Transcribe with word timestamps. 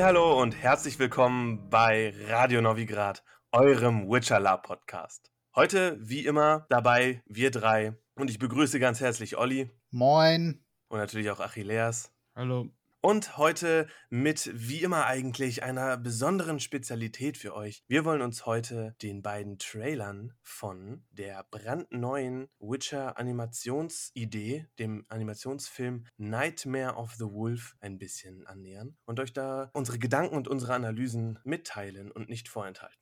Hallo 0.00 0.40
und 0.40 0.52
herzlich 0.52 0.98
willkommen 1.00 1.70
bei 1.70 2.14
Radio 2.28 2.60
Novigrad, 2.62 3.24
eurem 3.50 4.08
Witcher 4.08 4.38
Lab 4.38 4.62
Podcast. 4.62 5.32
Heute, 5.56 5.98
wie 6.00 6.24
immer, 6.24 6.66
dabei 6.68 7.22
wir 7.26 7.50
drei 7.50 7.96
und 8.14 8.30
ich 8.30 8.38
begrüße 8.38 8.78
ganz 8.78 9.00
herzlich 9.00 9.36
Olli. 9.36 9.70
Moin. 9.90 10.64
Und 10.88 10.98
natürlich 10.98 11.30
auch 11.30 11.40
Achilleas. 11.40 12.12
Hallo. 12.36 12.70
Und 13.00 13.36
heute 13.36 13.86
mit, 14.10 14.50
wie 14.52 14.82
immer 14.82 15.06
eigentlich, 15.06 15.62
einer 15.62 15.96
besonderen 15.96 16.58
Spezialität 16.58 17.36
für 17.36 17.54
euch. 17.54 17.84
Wir 17.86 18.04
wollen 18.04 18.22
uns 18.22 18.44
heute 18.44 18.96
den 19.02 19.22
beiden 19.22 19.56
Trailern 19.60 20.34
von 20.42 21.06
der 21.12 21.46
brandneuen 21.48 22.48
Witcher-Animationsidee, 22.58 24.66
dem 24.80 25.06
Animationsfilm 25.10 26.06
Nightmare 26.16 26.96
of 26.96 27.14
the 27.14 27.26
Wolf, 27.26 27.76
ein 27.78 27.98
bisschen 27.98 28.44
annähern 28.48 28.96
und 29.04 29.20
euch 29.20 29.32
da 29.32 29.70
unsere 29.74 30.00
Gedanken 30.00 30.34
und 30.34 30.48
unsere 30.48 30.74
Analysen 30.74 31.38
mitteilen 31.44 32.10
und 32.10 32.28
nicht 32.28 32.48
vorenthalten. 32.48 32.98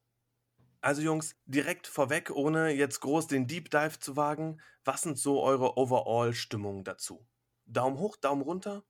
Also 0.83 1.01
Jungs, 1.01 1.37
direkt 1.47 1.87
vorweg, 1.87 2.31
ohne 2.31 2.69
jetzt 2.69 3.01
groß 3.01 3.29
den 3.29 3.47
Deep 3.47 3.71
Dive 3.71 3.99
zu 3.99 4.15
wagen, 4.15 4.61
was 4.85 5.01
sind 5.01 5.19
so 5.19 5.43
eure 5.43 5.79
Overall-Stimmungen 5.79 6.85
dazu? 6.85 7.27
Daumen 7.65 7.99
hoch, 7.99 8.19
Daumen 8.19 8.43
runter? 8.43 8.85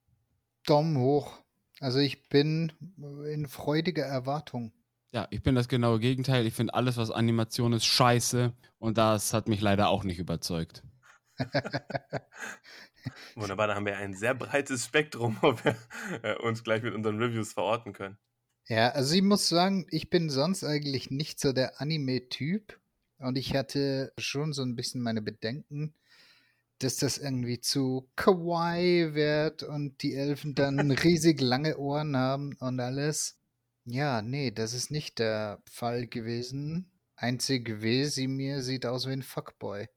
Daumen 0.66 0.98
hoch. 0.98 1.32
Also 1.80 1.98
ich 1.98 2.28
bin 2.28 2.72
in 3.32 3.46
freudiger 3.46 4.04
Erwartung. 4.04 4.72
Ja, 5.12 5.26
ich 5.30 5.42
bin 5.42 5.54
das 5.54 5.68
genaue 5.68 5.98
Gegenteil. 6.00 6.46
Ich 6.46 6.54
finde 6.54 6.74
alles, 6.74 6.96
was 6.96 7.10
Animation 7.10 7.72
ist, 7.72 7.86
scheiße. 7.86 8.52
Und 8.78 8.98
das 8.98 9.32
hat 9.32 9.48
mich 9.48 9.60
leider 9.60 9.88
auch 9.88 10.04
nicht 10.04 10.18
überzeugt. 10.18 10.82
Wunderbar, 13.34 13.68
da 13.68 13.74
haben 13.74 13.86
wir 13.86 13.96
ein 13.96 14.14
sehr 14.14 14.34
breites 14.34 14.84
Spektrum, 14.86 15.36
wo 15.40 15.54
wir 15.64 15.76
äh, 16.22 16.36
uns 16.42 16.64
gleich 16.64 16.82
mit 16.82 16.94
unseren 16.94 17.18
Reviews 17.18 17.52
verorten 17.52 17.92
können. 17.92 18.18
Ja, 18.68 18.90
also 18.90 19.14
ich 19.14 19.22
muss 19.22 19.48
sagen, 19.48 19.86
ich 19.90 20.10
bin 20.10 20.28
sonst 20.28 20.64
eigentlich 20.64 21.10
nicht 21.10 21.38
so 21.38 21.52
der 21.52 21.80
Anime-Typ. 21.80 22.78
Und 23.18 23.38
ich 23.38 23.54
hatte 23.54 24.12
schon 24.18 24.52
so 24.52 24.62
ein 24.62 24.76
bisschen 24.76 25.00
meine 25.00 25.22
Bedenken, 25.22 25.94
dass 26.78 26.96
das 26.96 27.18
irgendwie 27.18 27.60
zu 27.60 28.10
kawaii 28.16 29.14
wird 29.14 29.62
und 29.62 30.02
die 30.02 30.14
Elfen 30.14 30.54
dann 30.54 30.90
riesig 30.90 31.40
lange 31.40 31.78
Ohren 31.78 32.16
haben 32.16 32.56
und 32.60 32.80
alles. 32.80 33.38
Ja, 33.84 34.20
nee, 34.20 34.50
das 34.50 34.72
ist 34.72 34.90
nicht 34.90 35.18
der 35.18 35.62
Fall 35.70 36.06
gewesen. 36.06 36.90
Einzig 37.14 37.80
Wesimir 37.80 38.62
sieht 38.62 38.84
aus 38.84 39.06
wie 39.06 39.12
ein 39.12 39.22
Fuckboy. 39.22 39.88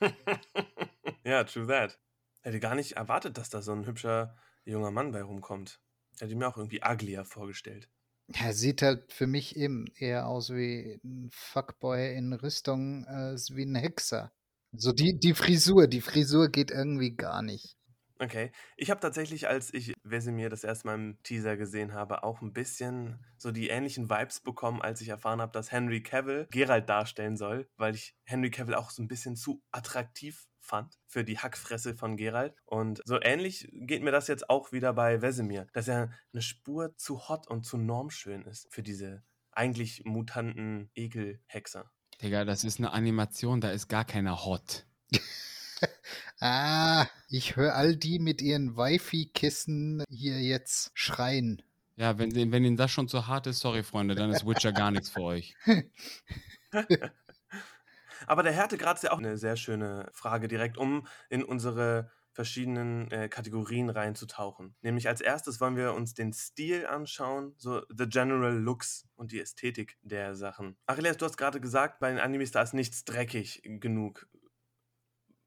ja, 1.24 1.44
true 1.44 1.66
that. 1.66 1.98
Hätte 2.42 2.60
gar 2.60 2.74
nicht 2.74 2.92
erwartet, 2.92 3.36
dass 3.36 3.50
da 3.50 3.62
so 3.62 3.72
ein 3.72 3.86
hübscher 3.86 4.36
junger 4.64 4.90
Mann 4.90 5.12
bei 5.12 5.22
rumkommt. 5.22 5.80
Hätte 6.18 6.34
mir 6.34 6.48
auch 6.48 6.56
irgendwie 6.56 6.82
uglier 6.82 7.24
vorgestellt. 7.24 7.88
Er 8.32 8.52
sieht 8.52 8.82
halt 8.82 9.12
für 9.12 9.26
mich 9.26 9.56
eben 9.56 9.86
eher 9.96 10.26
aus 10.26 10.50
wie 10.50 11.00
ein 11.04 11.30
Fuckboy 11.30 12.14
in 12.14 12.32
Rüstung 12.32 13.06
als 13.06 13.54
wie 13.54 13.64
ein 13.64 13.74
Hexer. 13.74 14.32
So 14.72 14.92
die, 14.92 15.18
die 15.18 15.34
Frisur, 15.34 15.86
die 15.86 16.00
Frisur 16.00 16.48
geht 16.48 16.70
irgendwie 16.70 17.16
gar 17.16 17.42
nicht. 17.42 17.78
Okay. 18.20 18.50
Ich 18.76 18.90
habe 18.90 19.00
tatsächlich, 19.00 19.48
als 19.48 19.72
ich 19.72 19.94
Wesemir 20.02 20.50
das 20.50 20.64
erste 20.64 20.88
Mal 20.88 20.94
im 20.94 21.22
Teaser 21.22 21.56
gesehen 21.56 21.92
habe, 21.92 22.24
auch 22.24 22.42
ein 22.42 22.52
bisschen 22.52 23.24
so 23.36 23.52
die 23.52 23.68
ähnlichen 23.68 24.10
Vibes 24.10 24.40
bekommen, 24.40 24.82
als 24.82 25.00
ich 25.00 25.08
erfahren 25.08 25.40
habe, 25.40 25.52
dass 25.52 25.70
Henry 25.70 26.02
Cavill 26.02 26.48
Geralt 26.50 26.88
darstellen 26.88 27.36
soll, 27.36 27.68
weil 27.76 27.94
ich 27.94 28.16
Henry 28.24 28.50
Cavill 28.50 28.74
auch 28.74 28.90
so 28.90 29.02
ein 29.02 29.08
bisschen 29.08 29.36
zu 29.36 29.62
attraktiv 29.70 30.48
fand 30.60 30.98
für 31.06 31.24
die 31.24 31.38
Hackfresse 31.38 31.94
von 31.94 32.16
Geralt. 32.16 32.54
Und 32.66 33.00
so 33.04 33.20
ähnlich 33.20 33.68
geht 33.72 34.02
mir 34.02 34.12
das 34.12 34.26
jetzt 34.26 34.50
auch 34.50 34.72
wieder 34.72 34.92
bei 34.92 35.22
Wesemir, 35.22 35.66
dass 35.72 35.88
er 35.88 36.12
eine 36.32 36.42
Spur 36.42 36.96
zu 36.96 37.28
hot 37.28 37.46
und 37.46 37.64
zu 37.64 37.78
normschön 37.78 38.42
ist 38.42 38.66
für 38.70 38.82
diese 38.82 39.22
eigentlich 39.52 40.02
mutanten 40.04 40.90
Ekelhexer. 40.94 41.90
Digga, 42.22 42.44
das 42.44 42.64
ist 42.64 42.78
eine 42.78 42.92
Animation, 42.92 43.60
da 43.60 43.70
ist 43.70 43.88
gar 43.88 44.04
keiner 44.04 44.44
hot. 44.44 44.84
ah, 46.40 47.06
ich 47.28 47.54
höre 47.54 47.76
all 47.76 47.94
die 47.94 48.18
mit 48.18 48.42
ihren 48.42 48.76
Wifi-Kissen 48.76 50.02
hier 50.10 50.40
jetzt 50.40 50.90
schreien. 50.94 51.62
Ja, 51.96 52.18
wenn, 52.18 52.32
wenn 52.34 52.64
Ihnen 52.64 52.76
das 52.76 52.90
schon 52.90 53.08
zu 53.08 53.26
hart 53.26 53.46
ist, 53.46 53.60
sorry, 53.60 53.82
Freunde, 53.82 54.14
dann 54.14 54.30
ist 54.30 54.46
Witcher 54.46 54.72
gar 54.72 54.90
nichts 54.90 55.10
für 55.10 55.22
euch. 55.22 55.56
Aber 58.26 58.42
der 58.42 58.52
Härtegrad 58.52 58.96
ist 58.96 59.02
ja 59.02 59.12
auch 59.12 59.18
eine 59.18 59.36
sehr 59.36 59.56
schöne 59.56 60.08
Frage, 60.12 60.48
direkt 60.48 60.76
um 60.76 61.06
in 61.28 61.44
unsere 61.44 62.10
verschiedenen 62.38 63.10
äh, 63.10 63.28
Kategorien 63.28 63.90
reinzutauchen. 63.90 64.76
Nämlich 64.80 65.08
als 65.08 65.20
erstes 65.20 65.60
wollen 65.60 65.74
wir 65.74 65.92
uns 65.94 66.14
den 66.14 66.32
Stil 66.32 66.86
anschauen, 66.86 67.52
so 67.56 67.82
the 67.88 68.08
general 68.08 68.56
looks 68.56 69.08
und 69.16 69.32
die 69.32 69.40
Ästhetik 69.40 69.98
der 70.02 70.36
Sachen. 70.36 70.76
Achilles, 70.86 71.16
du 71.16 71.24
hast 71.24 71.36
gerade 71.36 71.60
gesagt, 71.60 71.98
bei 71.98 72.10
den 72.10 72.20
Animes 72.20 72.52
da 72.52 72.62
ist 72.62 72.74
nichts 72.74 73.04
dreckig 73.04 73.60
genug. 73.64 74.28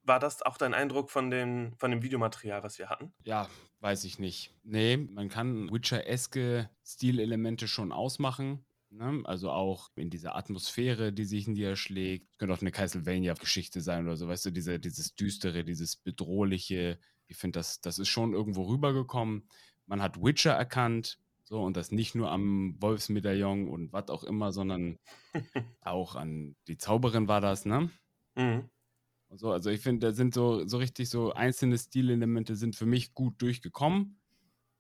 War 0.04 0.20
das 0.20 0.42
auch 0.42 0.58
dein 0.58 0.74
Eindruck 0.74 1.12
von 1.12 1.32
dem, 1.32 1.78
von 1.78 1.92
dem 1.92 2.04
Videomaterial, 2.04 2.62
was 2.62 2.78
wir 2.78 2.90
hatten? 2.90 3.14
Ja, 3.24 3.48
weiß 3.80 4.04
ich 4.04 4.20
nicht. 4.20 4.54
Nee, 4.64 4.98
man 4.98 5.30
kann 5.30 5.72
Witcher-eske 5.72 6.70
Stilelemente 6.84 7.70
schon 7.70 7.94
ausmachen. 7.94 8.66
Ne? 8.92 9.22
Also 9.24 9.50
auch 9.50 9.90
in 9.96 10.10
dieser 10.10 10.36
Atmosphäre, 10.36 11.14
die 11.14 11.24
sich 11.24 11.48
in 11.48 11.56
dir 11.56 11.76
schlägt. 11.76 12.38
Könnte 12.38 12.54
auch 12.54 12.62
eine 12.62 12.72
Castlevania-Geschichte 12.72 13.80
sein 13.82 14.06
oder 14.06 14.18
so, 14.18 14.28
weißt 14.28 14.46
du, 14.48 14.52
diese, 14.52 14.80
dieses 14.80 15.16
Düstere, 15.16 15.64
dieses 15.64 15.96
Bedrohliche. 15.96 17.00
Ich 17.28 17.38
finde, 17.38 17.60
das, 17.60 17.80
das 17.80 18.00
ist 18.00 18.10
schon 18.10 18.34
irgendwo 18.34 18.64
rübergekommen. 18.64 19.48
Man 19.86 20.02
hat 20.02 20.22
Witcher 20.22 20.52
erkannt, 20.52 21.20
so, 21.44 21.64
und 21.64 21.76
das 21.76 21.92
nicht 21.92 22.16
nur 22.16 22.32
am 22.32 22.76
Wolfsmedaillon 22.80 23.68
und 23.68 23.92
was 23.92 24.10
auch 24.10 24.24
immer, 24.24 24.52
sondern 24.52 25.00
auch 25.82 26.16
an 26.16 26.56
die 26.68 26.78
Zauberin 26.78 27.28
war 27.28 27.42
das, 27.42 27.66
ne? 27.66 27.90
Mhm. 28.36 28.70
So, 29.34 29.52
also 29.52 29.70
ich 29.70 29.80
finde, 29.80 30.08
da 30.08 30.14
sind 30.14 30.34
so, 30.34 30.68
so 30.68 30.78
richtig 30.78 31.10
so 31.10 31.32
einzelne 31.34 31.78
Stilelemente 31.78 32.58
sind 32.58 32.76
für 32.76 32.86
mich 32.86 33.14
gut 33.14 33.42
durchgekommen 33.42 34.21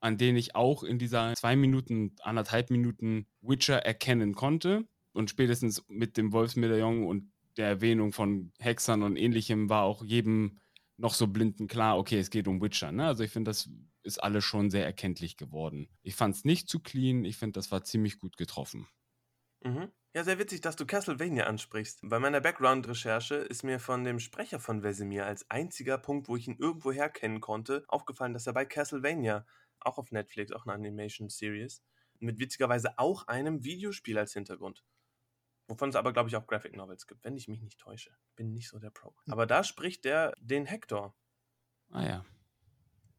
an 0.01 0.17
denen 0.17 0.37
ich 0.37 0.55
auch 0.55 0.83
in 0.83 0.99
dieser 0.99 1.33
zwei 1.35 1.55
Minuten, 1.55 2.15
anderthalb 2.21 2.71
Minuten 2.71 3.27
Witcher 3.41 3.85
erkennen 3.85 4.35
konnte. 4.35 4.85
Und 5.13 5.29
spätestens 5.29 5.85
mit 5.87 6.17
dem 6.17 6.33
Wolfsmedaillon 6.33 7.05
und 7.05 7.31
der 7.57 7.67
Erwähnung 7.67 8.11
von 8.11 8.51
Hexern 8.59 9.03
und 9.03 9.15
ähnlichem 9.15 9.69
war 9.69 9.83
auch 9.83 10.03
jedem 10.03 10.59
noch 10.97 11.13
so 11.13 11.27
blinden 11.27 11.67
klar, 11.67 11.97
okay, 11.97 12.19
es 12.19 12.29
geht 12.29 12.47
um 12.47 12.61
Witcher. 12.61 12.91
Ne? 12.91 13.05
Also 13.05 13.23
ich 13.23 13.31
finde, 13.31 13.49
das 13.49 13.69
ist 14.03 14.21
alles 14.23 14.43
schon 14.43 14.69
sehr 14.69 14.85
erkenntlich 14.85 15.37
geworden. 15.37 15.87
Ich 16.01 16.15
fand 16.15 16.35
es 16.35 16.45
nicht 16.45 16.69
zu 16.69 16.79
clean, 16.79 17.25
ich 17.25 17.37
finde, 17.37 17.53
das 17.53 17.71
war 17.71 17.83
ziemlich 17.83 18.19
gut 18.19 18.37
getroffen. 18.37 18.87
Mhm. 19.63 19.91
Ja, 20.13 20.23
sehr 20.23 20.39
witzig, 20.39 20.61
dass 20.61 20.75
du 20.75 20.85
Castlevania 20.85 21.45
ansprichst. 21.45 21.99
Bei 22.03 22.19
meiner 22.19 22.41
Background-Recherche 22.41 23.35
ist 23.35 23.63
mir 23.63 23.79
von 23.79 24.03
dem 24.03 24.19
Sprecher 24.19 24.59
von 24.59 24.83
Vesemir 24.83 25.25
als 25.25 25.49
einziger 25.49 25.97
Punkt, 25.97 26.27
wo 26.27 26.35
ich 26.35 26.47
ihn 26.47 26.57
irgendwo 26.57 26.91
herkennen 26.91 27.39
konnte, 27.39 27.85
aufgefallen, 27.87 28.33
dass 28.33 28.47
er 28.47 28.53
bei 28.53 28.65
Castlevania 28.65 29.45
auch 29.81 29.97
auf 29.97 30.11
Netflix, 30.11 30.51
auch 30.51 30.65
eine 30.65 30.73
Animation-Series, 30.73 31.81
mit 32.19 32.39
witzigerweise 32.39 32.97
auch 32.97 33.27
einem 33.27 33.63
Videospiel 33.63 34.17
als 34.17 34.33
Hintergrund. 34.33 34.83
Wovon 35.67 35.89
es 35.89 35.95
aber, 35.95 36.11
glaube 36.13 36.29
ich, 36.29 36.35
auch 36.35 36.47
Graphic 36.47 36.75
Novels 36.75 37.07
gibt, 37.07 37.23
wenn 37.23 37.37
ich 37.37 37.47
mich 37.47 37.61
nicht 37.61 37.79
täusche. 37.79 38.11
Bin 38.35 38.51
nicht 38.53 38.67
so 38.67 38.79
der 38.79 38.89
Pro. 38.89 39.15
Hm. 39.25 39.33
Aber 39.33 39.45
da 39.45 39.63
spricht 39.63 40.05
der 40.05 40.33
den 40.39 40.65
Hector. 40.65 41.15
Ah 41.91 42.03
ja. 42.03 42.25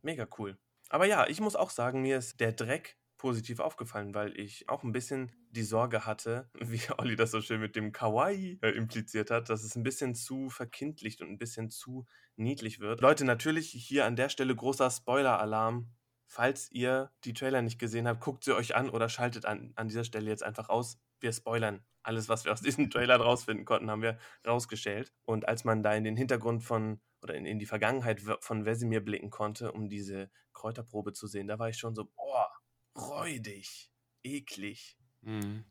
Mega 0.03 0.27
cool. 0.39 0.59
Aber 0.89 1.07
ja, 1.07 1.27
ich 1.27 1.41
muss 1.41 1.57
auch 1.57 1.71
sagen, 1.71 2.03
mir 2.03 2.19
ist 2.19 2.41
der 2.41 2.53
Dreck 2.53 2.99
positiv 3.17 3.61
aufgefallen, 3.61 4.15
weil 4.15 4.39
ich 4.39 4.69
auch 4.69 4.83
ein 4.83 4.91
bisschen 4.93 5.31
die 5.51 5.63
Sorge 5.63 6.05
hatte, 6.05 6.51
wie 6.61 6.83
Olli 6.99 7.17
das 7.17 7.31
so 7.31 7.41
schön 7.41 7.61
mit 7.61 7.77
dem 7.77 7.93
Kawaii 7.93 8.59
äh, 8.63 8.71
impliziert 8.71 9.31
hat, 9.31 9.49
dass 9.49 9.63
es 9.63 9.77
ein 9.77 9.85
bisschen 9.85 10.15
zu 10.15 10.51
verkindlicht 10.51 11.23
und 11.23 11.29
ein 11.31 11.39
bisschen 11.39 11.71
zu 11.71 12.05
niedlich 12.37 12.81
wird. 12.81 13.01
Leute, 13.01 13.25
natürlich 13.25 13.71
hier 13.71 14.07
an 14.07 14.17
der 14.17 14.29
Stelle 14.29 14.55
großer 14.55 14.91
Spoiler-Alarm 14.91 15.89
falls 16.33 16.73
ihr 16.73 17.11
die 17.25 17.35
Trailer 17.35 17.61
nicht 17.61 17.79
gesehen 17.79 18.09
habt, 18.09 18.23
guckt 18.23 18.43
sie 18.43 18.57
euch 18.57 18.75
an 18.75 18.89
oder 18.89 19.11
schaltet 19.11 19.45
an, 19.45 19.73
an 19.77 19.89
dieser 19.89 20.03
Stelle 20.05 20.31
jetzt 20.31 20.43
einfach 20.43 20.71
aus. 20.71 20.99
Wir 21.21 21.31
spoilern. 21.31 21.85
Alles, 22.03 22.31
was 22.31 22.47
wir 22.47 22.53
aus 22.53 22.63
diesem 22.63 22.89
Trailer 22.89 23.17
rausfinden 23.17 23.67
konnten, 23.67 23.91
haben 23.91 24.01
wir 24.01 24.19
rausgestellt. 24.47 25.13
Und 25.25 25.47
als 25.47 25.65
man 25.65 25.83
da 25.83 25.95
in 25.95 26.05
den 26.05 26.17
Hintergrund 26.17 26.65
von 26.65 27.01
oder 27.21 27.35
in, 27.35 27.45
in 27.45 27.59
die 27.59 27.67
Vergangenheit 27.67 28.23
von 28.41 28.65
Vesemir 28.65 29.05
blicken 29.05 29.29
konnte, 29.29 29.73
um 29.73 29.91
diese 29.91 30.31
Kräuterprobe 30.55 31.13
zu 31.13 31.27
sehen, 31.27 31.49
da 31.49 31.59
war 31.59 31.69
ich 31.69 31.77
schon 31.77 31.95
so, 31.95 32.07
boah, 32.17 32.51
räudig, 32.97 33.93
eklig. 34.25 34.97
Mhm. 35.21 35.67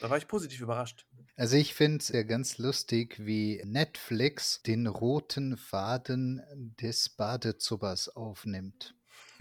Da 0.00 0.08
war 0.08 0.16
ich 0.16 0.28
positiv 0.28 0.60
überrascht. 0.60 1.06
Also 1.34 1.56
ich 1.56 1.74
finde 1.74 1.98
es 1.98 2.08
ja 2.08 2.22
ganz 2.22 2.58
lustig, 2.58 3.16
wie 3.18 3.60
Netflix 3.64 4.62
den 4.62 4.86
roten 4.86 5.56
Faden 5.56 6.40
des 6.80 7.08
Badezuppers 7.08 8.08
aufnimmt. 8.08 8.94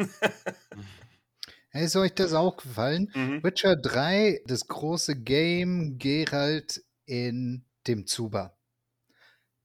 Hey, 1.73 1.85
ist 1.85 1.95
euch 1.95 2.13
das 2.13 2.33
auch 2.33 2.57
gefallen? 2.57 3.09
Mhm. 3.15 3.45
Witcher 3.45 3.77
3, 3.77 4.41
das 4.45 4.67
große 4.67 5.15
Game, 5.15 5.97
Geralt 5.97 6.83
in 7.05 7.63
dem 7.87 8.07
Zuba. 8.07 8.57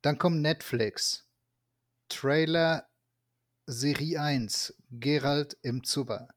Dann 0.02 0.16
kommt 0.16 0.40
Netflix. 0.40 1.26
Trailer 2.08 2.88
Serie 3.66 4.20
1, 4.20 4.76
Geralt 4.92 5.58
im 5.62 5.82
Zuba. 5.82 6.28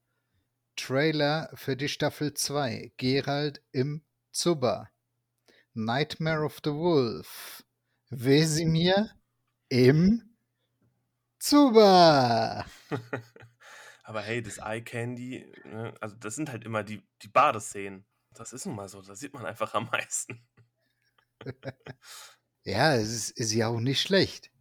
Trailer 0.76 1.52
für 1.54 1.78
die 1.78 1.88
Staffel 1.88 2.34
2. 2.34 2.94
Gerald 2.98 3.62
im 3.72 4.02
Zuba. 4.32 4.90
Nightmare 5.76 6.46
of 6.46 6.62
the 6.64 6.72
Wolf. 6.72 7.64
Wesimir 8.10 9.12
im 9.68 10.36
Zuba. 11.38 12.66
Aber 14.10 14.24
hey, 14.24 14.42
das 14.42 14.58
Eye 14.58 14.82
Candy, 14.82 15.46
ne, 15.66 15.94
also 16.02 16.16
das 16.16 16.34
sind 16.34 16.50
halt 16.50 16.64
immer 16.64 16.84
die, 16.84 17.08
die 17.22 17.28
Badeszenen. 17.28 18.08
Das 18.34 18.54
ist 18.54 18.66
nun 18.66 18.76
mal 18.76 18.90
so, 18.90 19.04
das 19.04 19.20
sieht 19.20 19.36
man 19.36 19.46
einfach 19.46 19.76
am 19.76 19.86
meisten. 19.86 20.50
ja, 22.66 22.96
es 22.96 23.12
ist, 23.12 23.30
ist 23.38 23.54
ja 23.54 23.68
auch 23.68 23.80
nicht 23.80 24.02
schlecht. 24.02 24.52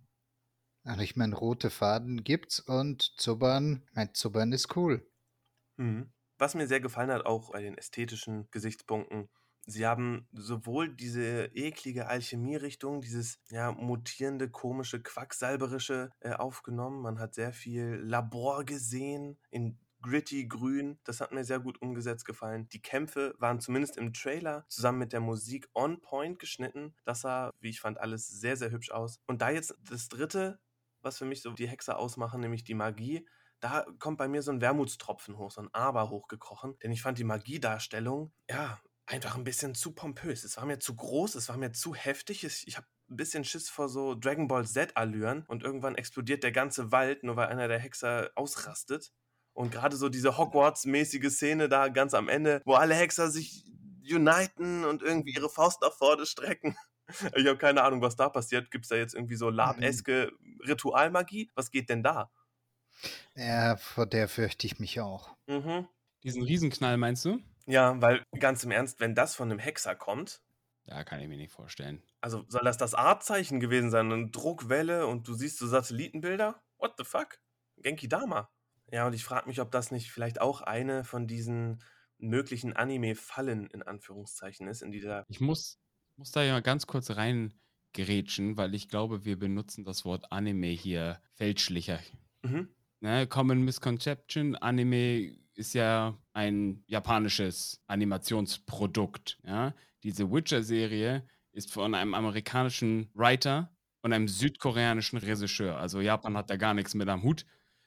Also 0.84 1.00
ich 1.00 1.16
meine, 1.16 1.34
rote 1.34 1.70
Faden 1.70 2.24
gibt's 2.24 2.60
und 2.60 3.18
Zubbern, 3.18 3.88
mein 3.94 4.12
Zubbern 4.12 4.52
ist 4.52 4.76
cool. 4.76 5.10
Mhm. 5.78 6.12
Was 6.36 6.54
mir 6.54 6.66
sehr 6.66 6.80
gefallen 6.80 7.10
hat, 7.10 7.24
auch 7.24 7.52
bei 7.52 7.62
den 7.62 7.78
ästhetischen 7.78 8.50
Gesichtspunkten, 8.50 9.30
sie 9.68 9.86
haben 9.86 10.26
sowohl 10.32 10.88
diese 10.88 11.46
eklige 11.54 12.08
Alchemie-Richtung, 12.08 13.00
dieses 13.00 13.38
ja, 13.50 13.70
mutierende, 13.72 14.50
komische, 14.50 15.02
quacksalberische 15.02 16.10
äh, 16.20 16.32
aufgenommen. 16.32 17.02
Man 17.02 17.18
hat 17.18 17.34
sehr 17.34 17.52
viel 17.52 18.00
Labor 18.02 18.64
gesehen 18.64 19.38
in 19.50 19.78
gritty 20.00 20.46
grün. 20.46 20.98
Das 21.04 21.20
hat 21.20 21.32
mir 21.32 21.44
sehr 21.44 21.60
gut 21.60 21.82
umgesetzt 21.82 22.24
gefallen. 22.24 22.68
Die 22.70 22.80
Kämpfe 22.80 23.34
waren 23.38 23.60
zumindest 23.60 23.96
im 23.96 24.12
Trailer 24.12 24.64
zusammen 24.68 24.98
mit 24.98 25.12
der 25.12 25.20
Musik 25.20 25.68
on 25.74 26.00
point 26.00 26.38
geschnitten. 26.38 26.94
Das 27.04 27.20
sah, 27.20 27.52
wie 27.60 27.70
ich 27.70 27.80
fand, 27.80 27.98
alles 27.98 28.26
sehr, 28.26 28.56
sehr 28.56 28.70
hübsch 28.70 28.90
aus. 28.90 29.20
Und 29.26 29.42
da 29.42 29.50
jetzt 29.50 29.74
das 29.88 30.08
dritte, 30.08 30.60
was 31.02 31.18
für 31.18 31.26
mich 31.26 31.42
so 31.42 31.52
die 31.52 31.68
Hexe 31.68 31.96
ausmachen, 31.96 32.40
nämlich 32.40 32.64
die 32.64 32.74
Magie, 32.74 33.26
da 33.60 33.84
kommt 33.98 34.18
bei 34.18 34.28
mir 34.28 34.42
so 34.42 34.52
ein 34.52 34.60
Wermutstropfen 34.60 35.36
hoch, 35.36 35.50
so 35.50 35.60
ein 35.60 35.68
Aber 35.72 36.10
hochgekrochen. 36.10 36.78
Denn 36.82 36.92
ich 36.92 37.02
fand 37.02 37.18
die 37.18 37.24
Magiedarstellung, 37.24 38.32
ja, 38.48 38.80
einfach 39.08 39.37
ein 39.37 39.44
bisschen 39.44 39.75
zu 39.75 39.93
pompös. 39.93 40.44
Es 40.44 40.56
war 40.56 40.66
mir 40.66 40.78
zu 40.78 40.94
groß, 40.94 41.34
es 41.34 41.49
war 41.49 41.56
mir 41.56 41.72
zu 41.72 41.94
heftig. 41.94 42.44
Ich, 42.44 42.66
ich 42.66 42.76
habe 42.76 42.87
ein 43.10 43.16
bisschen 43.16 43.44
Schiss 43.44 43.69
vor 43.69 43.88
so 43.88 44.14
Dragon 44.14 44.49
Ball 44.49 44.66
Z-Allüren 44.66 45.44
und 45.49 45.62
irgendwann 45.62 45.94
explodiert 45.94 46.43
der 46.43 46.52
ganze 46.52 46.93
Wald, 46.93 47.25
nur 47.25 47.37
weil 47.37 47.49
einer 47.49 47.69
der 47.69 47.78
Hexer 47.78 48.31
ausrastet. 48.34 49.12
Und 49.55 49.72
gerade 49.72 49.96
so 49.96 50.08
diese 50.08 50.37
Hogwarts-mäßige 50.37 51.31
Szene 51.31 51.69
da 51.69 51.88
ganz 51.88 52.14
am 52.14 52.28
Ende, 52.28 52.62
wo 52.64 52.75
alle 52.75 52.94
Hexer 52.94 53.31
sich 53.31 53.64
uniten 54.12 54.84
und 54.84 55.02
irgendwie 55.02 55.34
ihre 55.34 55.49
Faust 55.49 55.81
nach 55.82 55.93
vorne 55.93 56.26
strecken. 56.26 56.76
Ich 57.34 57.46
habe 57.46 57.56
keine 57.56 57.82
Ahnung, 57.84 58.02
was 58.02 58.16
da 58.16 58.28
passiert. 58.28 58.70
Gibt 58.70 58.84
es 58.84 58.90
da 58.90 58.96
jetzt 58.96 59.14
irgendwie 59.14 59.37
so 59.37 59.49
labeske 59.49 60.31
Ritualmagie? 60.66 61.50
Was 61.54 61.70
geht 61.70 61.88
denn 61.88 62.02
da? 62.02 62.31
Ja, 63.34 63.78
vor 63.78 64.04
der 64.04 64.28
fürchte 64.28 64.66
ich 64.66 64.78
mich 64.78 65.00
auch. 65.00 65.34
Mhm. 65.46 65.88
Diesen 66.22 66.43
Riesenknall 66.43 66.99
meinst 66.99 67.25
du? 67.25 67.38
Ja, 67.68 68.00
weil 68.00 68.24
ganz 68.40 68.64
im 68.64 68.70
Ernst, 68.70 68.98
wenn 68.98 69.14
das 69.14 69.34
von 69.34 69.50
einem 69.50 69.58
Hexer 69.58 69.94
kommt. 69.94 70.40
Ja, 70.86 71.04
kann 71.04 71.20
ich 71.20 71.28
mir 71.28 71.36
nicht 71.36 71.52
vorstellen. 71.52 72.02
Also 72.22 72.44
soll 72.48 72.62
das 72.64 72.78
das 72.78 72.94
Artzeichen 72.94 73.60
gewesen 73.60 73.90
sein? 73.90 74.10
Eine 74.10 74.30
Druckwelle 74.30 75.06
und 75.06 75.28
du 75.28 75.34
siehst 75.34 75.58
so 75.58 75.66
Satellitenbilder? 75.66 76.62
What 76.78 76.94
the 76.96 77.04
fuck? 77.04 77.38
Genki 77.76 78.08
Dama. 78.08 78.50
Ja, 78.90 79.06
und 79.06 79.12
ich 79.12 79.22
frage 79.22 79.48
mich, 79.48 79.60
ob 79.60 79.70
das 79.70 79.90
nicht 79.90 80.10
vielleicht 80.10 80.40
auch 80.40 80.62
eine 80.62 81.04
von 81.04 81.26
diesen 81.26 81.82
möglichen 82.16 82.72
Anime-Fallen 82.72 83.66
in 83.66 83.82
Anführungszeichen 83.82 84.66
ist, 84.66 84.80
in 84.80 84.90
dieser. 84.90 85.26
Ich 85.28 85.40
muss, 85.40 85.78
muss 86.16 86.32
da 86.32 86.42
ja 86.42 86.60
ganz 86.60 86.86
kurz 86.86 87.10
reingerätschen, 87.10 88.56
weil 88.56 88.74
ich 88.74 88.88
glaube, 88.88 89.26
wir 89.26 89.38
benutzen 89.38 89.84
das 89.84 90.06
Wort 90.06 90.32
Anime 90.32 90.68
hier 90.68 91.20
fälschlicher. 91.34 92.00
Mhm. 92.40 92.74
Ne, 93.00 93.26
Common 93.26 93.62
Misconception, 93.62 94.56
Anime 94.56 95.36
ist 95.58 95.75
ja 95.75 96.16
ein 96.32 96.84
japanisches 96.87 97.82
Animationsprodukt. 97.88 99.38
Ja? 99.44 99.75
Diese 100.05 100.31
Witcher-Serie 100.31 101.26
ist 101.52 101.72
von 101.72 101.94
einem 101.94 102.14
amerikanischen 102.14 103.10
Writer 103.12 103.76
und 104.02 104.12
einem 104.12 104.28
südkoreanischen 104.28 105.19
Regisseur. 105.19 105.76
Also 105.76 106.00
Japan 106.00 106.37
hat 106.37 106.49
da 106.49 106.56
gar 106.56 106.75
nichts 106.75 106.94
mit 106.94 107.08
am 107.08 107.25
Hut. 107.25 107.44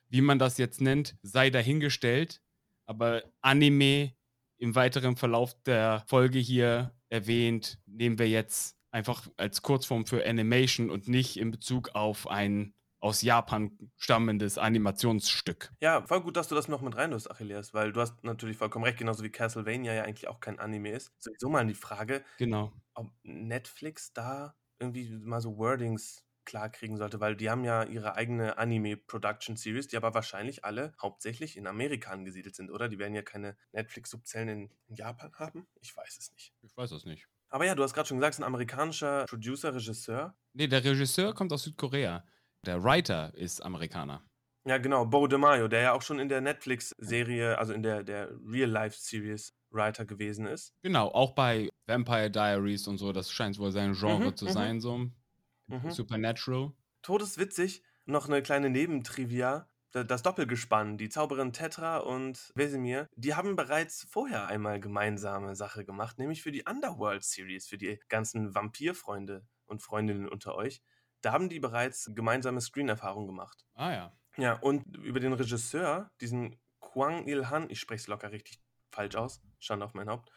Wie 0.10 0.20
man 0.20 0.38
das 0.38 0.58
jetzt 0.58 0.82
nennt, 0.82 1.16
sei 1.22 1.50
dahingestellt. 1.50 2.42
Aber 2.86 3.24
Anime 3.40 4.12
im 4.58 4.76
weiteren 4.76 5.16
Verlauf 5.16 5.56
der 5.64 6.04
Folge 6.08 6.40
hier 6.40 6.94
erwähnt, 7.08 7.80
nehmen 7.86 8.20
wir 8.20 8.28
jetzt 8.28 8.78
einfach 8.92 9.30
als 9.38 9.62
Kurzform 9.62 10.06
für 10.06 10.28
Animation 10.28 10.90
und 10.90 11.08
nicht 11.08 11.38
in 11.38 11.52
Bezug 11.52 11.96
auf 11.96 12.28
ein 12.28 12.74
aus 13.02 13.22
Japan 13.24 13.78
stammendes 13.98 14.58
Animationsstück. 14.58 15.74
Ja, 15.82 16.04
voll 16.04 16.22
gut, 16.22 16.38
dass 16.38 16.48
du 16.48 16.56
das 16.56 16.68
noch 16.68 16.82
mit 16.82 16.96
reinlässt, 16.96 17.30
Achilles, 17.30 17.74
weil 17.74 17.92
du 17.92 18.00
hast 18.00 18.24
natürlich 18.24 18.58
vollkommen 18.58 18.86
recht, 18.86 19.00
genauso 19.00 19.24
wie 19.24 19.32
Castlevania 19.32 19.94
ja 19.94 20.04
eigentlich 20.04 20.28
auch 20.28 20.40
kein 20.40 20.60
Anime 20.60 20.92
ist. 20.92 21.12
Sowieso 21.20 21.50
mal 21.50 21.66
die 21.66 21.74
Frage, 21.74 22.24
genau. 22.38 22.72
ob 22.94 23.12
Netflix 23.24 24.14
da 24.14 24.56
irgendwie 24.80 25.10
mal 25.18 25.42
so 25.42 25.58
Wordings 25.58 26.26
klar 26.46 26.70
kriegen 26.70 26.98
sollte, 26.98 27.20
weil 27.20 27.36
die 27.36 27.50
haben 27.50 27.64
ja 27.64 27.84
ihre 27.84 28.16
eigene 28.16 28.58
Anime-Production-Series, 28.58 29.88
die 29.88 29.98
aber 29.98 30.14
wahrscheinlich 30.14 30.66
alle 30.66 30.94
hauptsächlich 31.02 31.58
in 31.58 31.68
Amerika 31.68 32.12
angesiedelt 32.12 32.56
sind, 32.56 32.72
oder? 32.72 32.90
Die 32.90 33.00
werden 33.00 33.14
ja 33.14 33.22
keine 33.22 33.58
Netflix-Subzellen 33.74 34.50
in, 34.50 34.72
in 34.88 34.96
Japan 34.96 35.32
haben? 35.36 35.68
Ich 35.82 35.96
weiß 35.96 36.18
es 36.18 36.32
nicht. 36.34 36.54
Ich 36.62 36.76
weiß 36.76 36.92
es 36.92 37.06
nicht. 37.06 37.28
Aber 37.50 37.66
ja, 37.66 37.76
du 37.76 37.84
hast 37.84 37.94
gerade 37.94 38.08
schon 38.08 38.18
gesagt, 38.18 38.34
es 38.34 38.40
ist 38.40 38.44
ein 38.44 38.48
amerikanischer 38.48 39.26
Producer, 39.26 39.74
Regisseur. 39.76 40.36
Nee, 40.54 40.68
der 40.68 40.84
Regisseur 40.84 41.34
kommt 41.34 41.52
aus 41.52 41.64
Südkorea. 41.64 42.26
Der 42.66 42.84
Writer 42.84 43.34
ist 43.34 43.62
Amerikaner. 43.62 44.24
Ja, 44.66 44.78
genau, 44.78 45.06
Bo 45.06 45.26
DeMaio, 45.26 45.68
der 45.68 45.82
ja 45.82 45.94
auch 45.94 46.04
schon 46.04 46.20
in 46.20 46.30
der 46.30 46.42
Netflix-Serie, 46.42 47.58
also 47.58 47.74
in 47.74 47.82
der, 47.82 48.04
der 48.04 48.30
Real-Life-Series 48.46 49.56
Writer 49.72 50.06
gewesen 50.06 50.46
ist. 50.46 50.76
Genau, 50.84 51.08
auch 51.08 51.32
bei 51.34 51.70
Vampire 51.88 52.30
Diaries 52.30 52.88
und 52.88 53.00
so, 53.00 53.12
das 53.12 53.32
scheint 53.32 53.58
wohl 53.58 53.72
sein 53.72 53.94
Genre 53.94 54.32
mhm, 54.32 54.36
zu 54.36 54.46
mhm. 54.46 54.52
sein, 54.52 54.80
so 54.80 54.98
mhm. 54.98 55.90
Supernatural. 55.90 56.74
Todeswitzig, 57.02 57.84
noch 58.06 58.28
eine 58.28 58.44
kleine 58.44 58.70
Nebentrivia. 58.70 59.68
Das 59.92 60.24
Doppelgespann, 60.24 60.98
die 60.98 61.10
Zauberin 61.10 61.52
Tetra 61.52 61.98
und 61.98 62.54
Vesemir, 62.56 63.10
die 63.16 63.34
haben 63.36 63.58
bereits 63.58 64.08
vorher 64.10 64.48
einmal 64.48 64.80
gemeinsame 64.80 65.54
Sache 65.56 65.84
gemacht, 65.84 66.18
nämlich 66.18 66.44
für 66.44 66.52
die 66.54 66.64
Underworld 66.64 67.24
Series, 67.26 67.68
für 67.68 67.78
die 67.78 68.00
ganzen 68.08 68.56
Vampirfreunde 68.56 69.46
und 69.66 69.82
Freundinnen 69.82 70.30
unter 70.30 70.56
euch. 70.56 70.82
Da 71.22 71.34
haben 71.34 71.50
die 71.50 71.60
bereits 71.60 72.12
gemeinsame 72.14 72.62
Screen-Erfahrung 72.62 73.28
gemacht. 73.28 73.66
Ah 73.76 73.92
ja. 73.92 74.18
Ja, 74.38 74.54
und 74.60 74.98
über 74.98 75.20
den 75.20 75.34
Regisseur, 75.34 76.10
diesen 76.22 76.60
Kwang 76.80 77.28
Il-han, 77.28 77.70
ich 77.70 77.80
spreche 77.80 78.02
es 78.02 78.08
locker 78.08 78.32
richtig 78.32 78.62
falsch 78.92 79.16
aus, 79.16 79.42
stand 79.60 79.84
auf 79.84 79.94
mein 79.94 80.10
Haupt, 80.10 80.32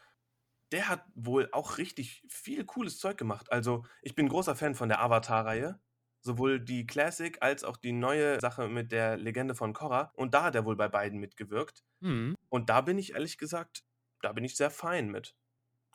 der 0.71 0.89
hat 0.89 1.05
wohl 1.13 1.49
auch 1.51 1.77
richtig 1.77 2.23
viel 2.27 2.65
cooles 2.65 2.97
Zeug 2.99 3.17
gemacht. 3.17 3.51
Also, 3.51 3.85
ich 4.01 4.15
bin 4.15 4.27
großer 4.27 4.55
Fan 4.55 4.75
von 4.75 4.89
der 4.89 5.01
Avatar-Reihe. 5.01 5.79
Sowohl 6.21 6.59
die 6.59 6.87
Classic 6.87 7.37
als 7.41 7.63
auch 7.63 7.77
die 7.77 7.91
neue 7.91 8.39
Sache 8.39 8.67
mit 8.67 8.91
der 8.91 9.15
Legende 9.15 9.53
von 9.53 9.73
Korra. 9.73 10.11
Und 10.15 10.33
da 10.33 10.43
hat 10.43 10.55
er 10.55 10.65
wohl 10.65 10.75
bei 10.75 10.87
beiden 10.87 11.19
mitgewirkt. 11.19 11.83
Mhm. 11.99 12.35
Und 12.49 12.69
da 12.71 12.81
bin 12.81 12.97
ich 12.97 13.13
ehrlich 13.13 13.37
gesagt, 13.37 13.83
da 14.21 14.33
bin 14.33 14.43
ich 14.43 14.55
sehr 14.55 14.71
fein 14.71 15.11
mit. 15.11 15.35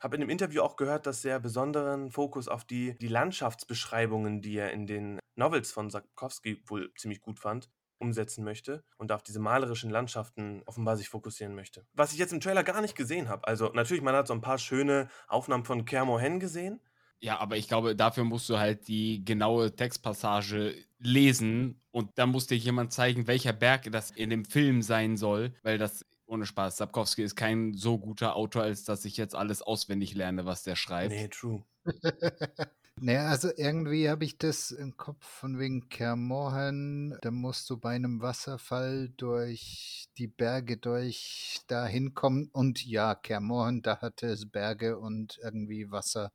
Habe 0.00 0.16
in 0.16 0.20
dem 0.20 0.30
Interview 0.30 0.62
auch 0.62 0.76
gehört, 0.76 1.06
dass 1.06 1.24
er 1.24 1.38
besonderen 1.40 2.10
Fokus 2.10 2.48
auf 2.48 2.64
die, 2.64 2.96
die 2.98 3.08
Landschaftsbeschreibungen, 3.08 4.40
die 4.40 4.56
er 4.56 4.72
in 4.72 4.86
den 4.86 5.18
Novels 5.36 5.72
von 5.72 5.90
Sapkowski 5.90 6.62
wohl 6.66 6.92
ziemlich 6.94 7.20
gut 7.20 7.38
fand, 7.38 7.70
umsetzen 7.98 8.44
möchte 8.44 8.82
und 8.96 9.12
auf 9.12 9.22
diese 9.22 9.40
malerischen 9.40 9.90
Landschaften 9.90 10.62
offenbar 10.64 10.96
sich 10.96 11.08
fokussieren 11.08 11.54
möchte. 11.54 11.86
Was 11.92 12.12
ich 12.12 12.18
jetzt 12.18 12.32
im 12.32 12.40
Trailer 12.40 12.64
gar 12.64 12.80
nicht 12.80 12.96
gesehen 12.96 13.28
habe. 13.28 13.46
Also 13.46 13.70
natürlich, 13.74 14.02
man 14.02 14.14
hat 14.14 14.26
so 14.26 14.34
ein 14.34 14.40
paar 14.40 14.58
schöne 14.58 15.08
Aufnahmen 15.28 15.64
von 15.64 15.84
Kermohen 15.84 16.40
gesehen. 16.40 16.80
Ja, 17.22 17.38
aber 17.38 17.58
ich 17.58 17.68
glaube, 17.68 17.94
dafür 17.94 18.24
musst 18.24 18.48
du 18.48 18.58
halt 18.58 18.88
die 18.88 19.22
genaue 19.22 19.76
Textpassage 19.76 20.74
lesen 20.98 21.82
und 21.90 22.18
dann 22.18 22.30
muss 22.30 22.46
dir 22.46 22.56
jemand 22.56 22.94
zeigen, 22.94 23.26
welcher 23.26 23.52
Berg 23.52 23.92
das 23.92 24.10
in 24.10 24.30
dem 24.30 24.46
Film 24.46 24.80
sein 24.80 25.18
soll, 25.18 25.54
weil 25.62 25.76
das 25.76 26.06
ohne 26.30 26.46
Spaß. 26.46 26.76
Sapkowski 26.76 27.22
ist 27.22 27.36
kein 27.36 27.74
so 27.74 27.98
guter 27.98 28.36
Autor, 28.36 28.62
als 28.62 28.84
dass 28.84 29.04
ich 29.04 29.16
jetzt 29.16 29.34
alles 29.34 29.62
auswendig 29.62 30.14
lerne, 30.14 30.46
was 30.46 30.62
der 30.62 30.76
schreibt. 30.76 31.10
Nee, 31.10 31.28
true. 31.28 31.64
naja, 33.00 33.26
also 33.26 33.50
irgendwie 33.56 34.08
habe 34.08 34.24
ich 34.24 34.38
das 34.38 34.70
im 34.70 34.96
Kopf 34.96 35.26
von 35.26 35.58
wegen 35.58 35.88
Kermorhen. 35.88 37.18
Da 37.22 37.30
musst 37.30 37.68
du 37.68 37.78
bei 37.78 37.94
einem 37.96 38.22
Wasserfall 38.22 39.08
durch 39.16 40.08
die 40.18 40.28
Berge 40.28 40.76
durch 40.76 41.60
da 41.66 41.86
hinkommen. 41.86 42.48
Und 42.52 42.86
ja, 42.86 43.14
Kermorhen, 43.14 43.82
da 43.82 44.00
hatte 44.00 44.28
es 44.28 44.48
Berge 44.48 44.98
und 44.98 45.38
irgendwie 45.42 45.90
Wasser. 45.90 46.32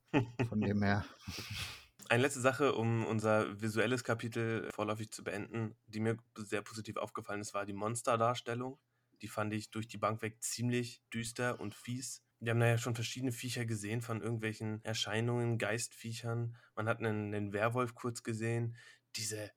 Von 0.49 0.61
dem 0.61 0.83
her. 0.83 1.05
Eine 2.07 2.21
letzte 2.21 2.41
Sache, 2.41 2.75
um 2.75 3.03
unser 3.05 3.59
visuelles 3.59 4.03
Kapitel 4.03 4.69
vorläufig 4.71 5.09
zu 5.09 5.23
beenden, 5.23 5.75
die 5.87 5.99
mir 5.99 6.17
sehr 6.35 6.61
positiv 6.61 6.97
aufgefallen 6.97 7.41
ist, 7.41 7.55
war 7.55 7.65
die 7.65 7.73
Monsterdarstellung. 7.73 8.77
Die 9.21 9.27
fand 9.27 9.53
ich 9.53 9.71
durch 9.71 9.87
die 9.87 9.97
Bank 9.97 10.21
weg 10.21 10.41
ziemlich 10.41 11.01
düster 11.13 11.59
und 11.59 11.75
fies. 11.75 12.23
Wir 12.39 12.51
haben 12.51 12.59
da 12.59 12.67
ja 12.67 12.77
schon 12.77 12.95
verschiedene 12.95 13.31
Viecher 13.31 13.65
gesehen 13.65 14.01
von 14.01 14.21
irgendwelchen 14.21 14.83
Erscheinungen, 14.83 15.57
Geistviechern. 15.57 16.55
Man 16.75 16.87
hat 16.87 16.99
einen, 16.99 17.33
einen 17.33 17.53
Werwolf 17.53 17.95
kurz 17.95 18.23
gesehen. 18.23 18.75
Diese 19.15 19.51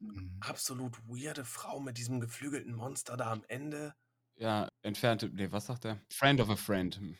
mhm. 0.00 0.38
absolut 0.40 0.98
weirde 1.06 1.44
Frau 1.44 1.80
mit 1.80 1.98
diesem 1.98 2.20
geflügelten 2.20 2.74
Monster 2.74 3.16
da 3.16 3.30
am 3.30 3.44
Ende. 3.48 3.94
Ja, 4.36 4.68
entfernte, 4.82 5.28
nee, 5.28 5.50
was 5.52 5.66
sagt 5.66 5.84
er? 5.84 6.00
Friend 6.10 6.40
of 6.40 6.50
a 6.50 6.56
friend. 6.56 6.96
Hm. 6.96 7.16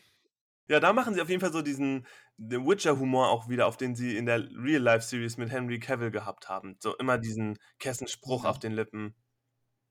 Ja, 0.67 0.79
da 0.79 0.93
machen 0.93 1.13
sie 1.13 1.21
auf 1.21 1.29
jeden 1.29 1.41
Fall 1.41 1.53
so 1.53 1.61
diesen 1.61 2.07
den 2.37 2.65
Witcher-Humor 2.67 3.29
auch 3.29 3.47
wieder, 3.49 3.67
auf 3.67 3.77
den 3.77 3.95
sie 3.95 4.17
in 4.17 4.25
der 4.25 4.49
Real-Life-Series 4.51 5.37
mit 5.37 5.51
Henry 5.51 5.79
Cavill 5.79 6.11
gehabt 6.11 6.49
haben. 6.49 6.75
So 6.79 6.97
immer 6.97 7.17
diesen 7.17 7.57
Kessenspruch 7.79 8.43
Ja. 8.43 8.49
auf 8.49 8.59
den 8.59 8.73
Lippen. 8.73 9.15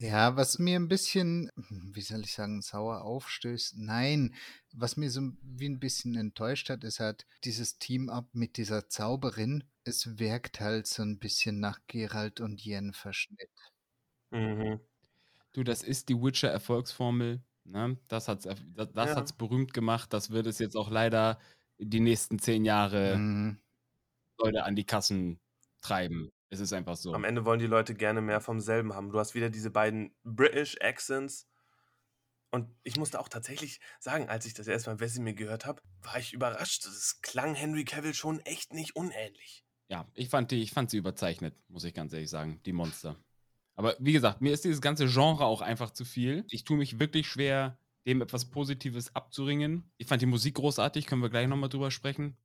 Ja, 0.01 0.37
was 0.37 0.59
mir 0.59 0.77
ein 0.77 0.89
bisschen, 0.89 1.51
wie 1.57 2.01
soll 2.01 2.21
ich 2.23 2.33
sagen, 2.33 2.63
sauer 2.63 3.03
aufstößt. 3.03 3.77
Nein, 3.79 4.35
was 4.73 4.97
mir 4.97 5.09
so 5.11 5.21
wie 5.43 5.69
ein 5.69 5.79
bisschen 5.79 6.17
enttäuscht 6.17 6.69
hat, 6.69 6.83
ist 6.83 6.99
halt 7.01 7.27
dieses 7.45 7.79
Team-Up 7.79 8.35
mit 8.35 8.57
dieser 8.57 8.89
Zauberin. 8.89 9.65
Es 9.85 10.19
wirkt 10.19 10.61
halt 10.61 10.89
so 10.89 11.03
ein 11.03 11.19
bisschen 11.21 11.61
nach 11.61 11.79
Gerald 11.87 12.41
und 12.41 12.61
Jen 12.65 12.93
Verschnitt. 12.93 13.51
Mhm. 14.33 14.81
Du, 15.53 15.65
das 15.65 15.83
ist 15.83 16.09
die 16.11 16.21
Witcher-Erfolgsformel. 16.21 17.43
Ne? 17.65 17.99
Das 18.09 18.29
hat 18.29 18.47
es 18.47 18.57
das, 18.75 18.93
das 18.95 19.11
Ja. 19.11 19.17
hat's 19.17 19.33
berühmt 19.35 19.75
gemacht. 19.75 20.13
Das 20.13 20.31
wird 20.31 20.47
es 20.47 20.59
jetzt 20.61 20.77
auch 20.77 20.91
leider 20.91 21.41
die 21.79 22.01
nächsten 22.01 22.39
zehn 22.39 22.65
Jahre 22.65 23.17
Mhm. 23.17 23.59
Leute 24.39 24.65
an 24.65 24.77
die 24.77 24.85
Kassen 24.85 25.41
treiben. 25.81 26.31
Es 26.51 26.61
ist 26.61 26.73
einfach 26.73 26.97
so. 26.97 27.13
Am 27.15 27.25
Ende 27.25 27.45
wollen 27.45 27.59
die 27.59 27.67
Leute 27.67 27.95
gerne 27.95 28.21
mehr 28.21 28.41
vom 28.41 28.61
selben 28.61 28.95
haben. 28.95 29.11
Du 29.11 29.19
hast 29.19 29.35
wieder 29.35 29.51
diese 29.51 29.71
beiden 29.71 30.15
British 30.23 30.77
Accents. 30.81 31.49
Und 32.51 32.71
ich 32.85 32.97
musste 32.97 33.19
auch 33.19 33.29
tatsächlich 33.29 33.81
sagen, 33.99 34.29
als 34.29 34.47
ich 34.47 34.55
das 34.55 34.69
erstmal 34.69 35.01
Wesimir 35.01 35.35
gehört 35.35 35.67
habe, 35.67 35.83
war 36.03 36.19
ich 36.19 36.33
überrascht. 36.33 36.87
Es 36.87 37.21
klang 37.21 37.55
Henry 37.55 37.85
Cavill 37.85 38.15
schon 38.15 38.39
echt 38.41 38.73
nicht 38.73 38.95
unähnlich. 38.95 39.65
Ja, 39.89 40.09
ich 40.15 40.29
fand, 40.29 40.51
die, 40.51 40.63
ich 40.63 40.71
fand 40.71 40.91
sie 40.91 40.99
überzeichnet, 40.99 41.55
muss 41.69 41.85
ich 41.85 41.95
ganz 41.95 42.13
ehrlich 42.13 42.31
sagen, 42.31 42.61
die 42.65 42.73
Monster. 42.73 43.19
Aber 43.77 43.97
wie 43.99 44.13
gesagt, 44.13 44.41
mir 44.41 44.53
ist 44.53 44.65
dieses 44.65 44.81
ganze 44.81 45.07
Genre 45.07 45.45
auch 45.45 45.61
einfach 45.61 45.91
zu 45.91 46.05
viel. 46.05 46.45
Ich 46.49 46.65
tue 46.65 46.77
mich 46.77 47.01
wirklich 47.01 47.27
schwer, 47.27 47.79
dem 48.07 48.23
etwas 48.23 48.51
Positives 48.51 49.15
abzuringen. 49.15 49.91
Ich 49.97 50.07
fand 50.07 50.23
die 50.23 50.27
Musik 50.27 50.55
großartig, 50.55 51.07
können 51.07 51.23
wir 51.23 51.31
gleich 51.31 51.49
nochmal 51.49 51.69
drüber 51.71 51.91
sprechen. 51.91 52.37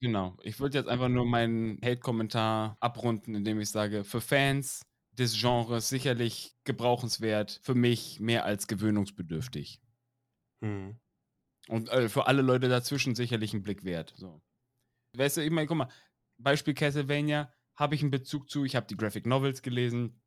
Genau, 0.00 0.36
ich 0.42 0.60
würde 0.60 0.78
jetzt 0.78 0.88
einfach 0.88 1.08
nur 1.08 1.24
meinen 1.26 1.78
Hate-Kommentar 1.82 2.76
abrunden, 2.80 3.34
indem 3.34 3.60
ich 3.60 3.70
sage, 3.70 4.04
für 4.04 4.20
Fans 4.20 4.82
des 5.12 5.40
Genres 5.40 5.88
sicherlich 5.88 6.52
gebrauchenswert, 6.64 7.60
für 7.62 7.74
mich 7.74 8.20
mehr 8.20 8.44
als 8.44 8.66
gewöhnungsbedürftig. 8.66 9.80
Hm. 10.62 10.98
Und 11.68 11.88
äh, 11.88 12.08
für 12.08 12.26
alle 12.26 12.42
Leute 12.42 12.68
dazwischen 12.68 13.14
sicherlich 13.14 13.54
ein 13.54 13.62
Blick 13.62 13.84
wert. 13.84 14.12
So. 14.16 14.42
Weißt 15.16 15.38
du, 15.38 15.44
ich 15.44 15.50
meine, 15.50 15.66
guck 15.66 15.78
mal, 15.78 15.88
Beispiel 16.38 16.74
Castlevania 16.74 17.52
habe 17.76 17.94
ich 17.94 18.02
einen 18.02 18.10
Bezug 18.10 18.50
zu. 18.50 18.64
Ich 18.64 18.76
habe 18.76 18.86
die 18.86 18.96
Graphic 18.96 19.26
Novels 19.26 19.62
gelesen. 19.62 20.22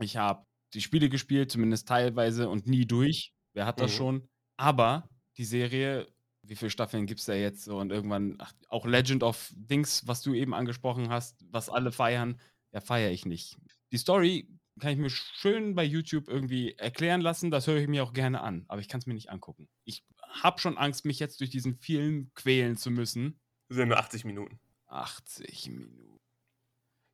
Ich 0.00 0.16
habe 0.16 0.46
die 0.74 0.80
Spiele 0.80 1.08
gespielt, 1.08 1.50
zumindest 1.50 1.88
teilweise 1.88 2.48
und 2.48 2.66
nie 2.66 2.86
durch. 2.86 3.32
Wer 3.54 3.66
hat 3.66 3.80
das 3.80 3.92
Mhm. 3.92 3.96
schon? 3.96 4.28
Aber 4.58 5.08
die 5.38 5.44
Serie, 5.44 6.11
wie 6.42 6.56
viele 6.56 6.70
Staffeln 6.70 7.06
gibt 7.06 7.20
es 7.20 7.26
da 7.26 7.34
jetzt? 7.34 7.64
So, 7.64 7.78
und 7.78 7.90
irgendwann, 7.90 8.36
ach, 8.38 8.52
auch 8.68 8.86
Legend 8.86 9.22
of 9.22 9.52
Dings, 9.54 10.06
was 10.06 10.22
du 10.22 10.34
eben 10.34 10.54
angesprochen 10.54 11.08
hast, 11.08 11.44
was 11.50 11.68
alle 11.68 11.92
feiern, 11.92 12.40
ja, 12.72 12.80
feiere 12.80 13.10
ich 13.10 13.26
nicht. 13.26 13.56
Die 13.92 13.98
Story 13.98 14.48
kann 14.80 14.90
ich 14.92 14.98
mir 14.98 15.10
schön 15.10 15.74
bei 15.74 15.84
YouTube 15.84 16.28
irgendwie 16.28 16.72
erklären 16.78 17.20
lassen. 17.20 17.50
Das 17.50 17.66
höre 17.66 17.76
ich 17.76 17.88
mir 17.88 18.02
auch 18.02 18.12
gerne 18.14 18.40
an, 18.40 18.64
aber 18.68 18.80
ich 18.80 18.88
kann 18.88 19.00
es 19.00 19.06
mir 19.06 19.14
nicht 19.14 19.30
angucken. 19.30 19.68
Ich 19.84 20.04
habe 20.42 20.58
schon 20.60 20.78
Angst, 20.78 21.04
mich 21.04 21.18
jetzt 21.18 21.40
durch 21.40 21.50
diesen 21.50 21.76
Film 21.76 22.30
quälen 22.34 22.76
zu 22.76 22.90
müssen. 22.90 23.38
Das 23.68 23.76
sind 23.76 23.88
nur 23.88 23.98
80 23.98 24.24
Minuten. 24.24 24.58
80 24.86 25.68
Minuten. 25.70 26.18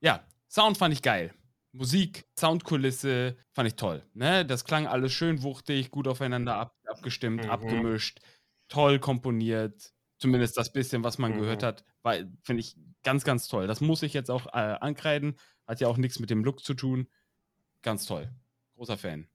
Ja, 0.01 0.25
Sound 0.49 0.79
fand 0.79 0.95
ich 0.95 1.03
geil. 1.03 1.35
Musik, 1.73 2.25
Soundkulisse 2.39 3.37
fand 3.53 3.69
ich 3.69 3.75
toll. 3.75 4.05
Ne? 4.15 4.47
Das 4.47 4.65
klang 4.65 4.87
alles 4.87 5.13
schön 5.13 5.43
wuchtig, 5.43 5.91
gut 5.91 6.09
aufeinander 6.09 6.55
ab, 6.55 6.75
abgestimmt, 6.87 7.45
Mhm. 7.45 7.51
abgemischt, 7.51 8.21
toll 8.69 8.99
komponiert. 8.99 9.93
Zumindest 10.19 10.57
das 10.57 10.73
bisschen, 10.73 11.05
was 11.05 11.19
man 11.19 11.33
Mhm. 11.33 11.39
gehört 11.41 11.63
hat, 11.63 11.85
finde 12.43 12.61
ich 12.61 12.77
ganz, 13.05 13.25
ganz 13.25 13.47
toll. 13.49 13.67
Das 13.67 13.81
muss 13.81 14.03
ich 14.03 14.13
jetzt 14.15 14.31
auch 14.31 14.47
äh, 14.47 14.77
ankreiden. 14.81 15.37
Hat 15.67 15.81
ja 15.81 15.89
auch 15.89 15.97
nichts 15.97 16.19
mit 16.19 16.31
dem 16.31 16.43
Look 16.45 16.65
zu 16.65 16.75
tun. 16.75 17.09
Ganz 17.83 18.07
toll. 18.07 18.31
Großer 18.75 18.99
Fan. 18.99 19.29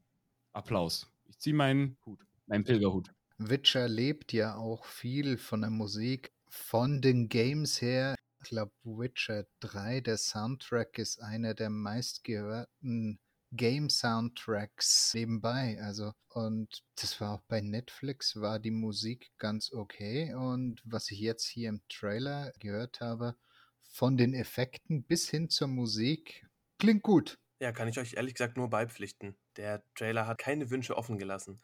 Applaus. 0.52 1.10
Ich 1.26 1.40
ziehe 1.40 1.56
meinen 1.56 1.98
Hut, 2.06 2.20
meinen 2.48 2.64
Pilgerhut. 2.64 3.12
Witcher 3.38 3.88
lebt 3.88 4.34
ja 4.34 4.56
auch 4.56 4.86
viel 4.86 5.38
von 5.38 5.62
der 5.62 5.70
Musik, 5.70 6.34
von 6.50 7.02
den 7.02 7.30
Games 7.30 7.82
her. 7.82 8.16
Ich 8.44 8.50
glaube, 8.50 8.72
Witcher 8.84 9.46
3, 9.62 10.02
der 10.02 10.18
Soundtrack 10.18 10.98
ist 11.00 11.22
einer 11.22 11.54
der 11.54 11.70
meistgehörten 11.70 13.20
Game-Soundtracks 13.56 15.14
nebenbei. 15.14 15.80
Also, 15.82 16.14
und 16.30 16.84
das 16.96 17.22
war 17.22 17.36
auch 17.36 17.42
bei 17.48 17.62
Netflix, 17.62 18.36
war 18.36 18.60
die 18.60 18.72
Musik 18.72 19.32
ganz 19.38 19.72
okay. 19.72 20.34
Und 20.34 20.82
was 20.84 21.12
ich 21.12 21.20
jetzt 21.20 21.46
hier 21.46 21.70
im 21.70 21.82
Trailer 21.88 22.52
gehört 22.60 23.00
habe, 23.00 23.36
von 23.82 24.18
den 24.18 24.34
Effekten 24.34 25.04
bis 25.04 25.30
hin 25.30 25.50
zur 25.50 25.68
Musik, 25.68 26.48
klingt 26.80 27.04
gut. 27.04 27.38
Ja, 27.60 27.72
kann 27.72 27.88
ich 27.88 28.00
euch 28.00 28.16
ehrlich 28.16 28.34
gesagt 28.34 28.58
nur 28.58 28.70
beipflichten. 28.70 29.38
Der 29.56 29.84
Trailer 29.96 30.28
hat 30.28 30.40
keine 30.40 30.70
Wünsche 30.70 30.98
offen 30.98 31.18
gelassen. 31.18 31.62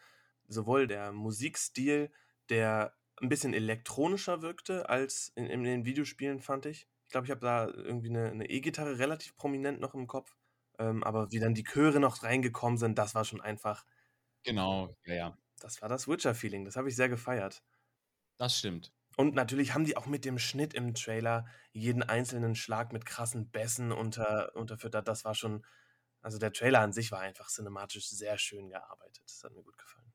Sowohl 0.48 0.88
der 0.88 1.12
Musikstil, 1.12 2.12
der 2.50 2.96
ein 3.22 3.30
bisschen 3.30 3.54
elektronischer 3.54 4.42
wirkte 4.42 4.88
als 4.90 5.32
in, 5.36 5.48
in 5.48 5.64
den 5.64 5.86
Videospielen, 5.86 6.40
fand 6.40 6.68
ich. 6.68 6.88
Ich 7.06 7.12
glaube, 7.12 7.26
ich 7.26 7.32
habe 7.32 7.42
da 7.42 7.68
irgendwie 7.68 8.10
eine 8.10 8.30
eine 8.30 8.50
E-Gitarre 8.50 9.00
relativ 9.00 9.36
prominent 9.36 9.80
noch 9.80 9.96
im 9.96 10.08
Kopf. 10.08 10.38
Ähm, 10.80 11.04
aber 11.04 11.32
wie 11.32 11.40
dann 11.40 11.54
die 11.54 11.64
Chöre 11.64 12.00
noch 12.00 12.24
reingekommen 12.24 12.78
sind, 12.80 12.98
das 12.98 13.16
war 13.16 13.26
schon 13.26 13.42
einfach, 13.42 13.86
Genau, 14.44 14.98
ja, 15.06 15.14
ja. 15.16 15.38
das 15.62 15.82
war 15.82 15.88
das 15.90 16.08
Witcher-Feeling. 16.10 16.66
Das 16.66 16.76
habe 16.76 16.90
ich 16.90 16.96
sehr 16.98 17.08
gefeiert. 17.10 17.64
Das 18.38 18.58
stimmt. 18.58 18.92
Und 19.18 19.36
natürlich 19.36 19.74
haben 19.74 19.84
die 19.86 19.98
auch 19.98 20.06
mit 20.08 20.24
dem 20.26 20.40
Schnitt 20.40 20.74
im 20.74 20.94
Trailer 20.96 21.46
jeden 21.74 22.02
einzelnen 22.04 22.56
Schlag 22.56 22.92
mit 22.94 23.06
krassen 23.06 23.50
Bässen 23.52 23.92
unter, 23.92 24.56
unterfüttert. 24.56 25.08
Das 25.08 25.26
war 25.26 25.36
schon, 25.36 25.66
also 26.22 26.38
der 26.40 26.54
Trailer 26.54 26.80
an 26.82 26.94
sich 26.94 27.12
war 27.12 27.20
einfach 27.20 27.50
cinematisch 27.50 28.08
sehr 28.10 28.38
schön 28.38 28.70
gearbeitet. 28.70 29.24
Das 29.26 29.44
hat 29.44 29.54
mir 29.54 29.64
gut 29.64 29.78
gefallen. 29.78 30.14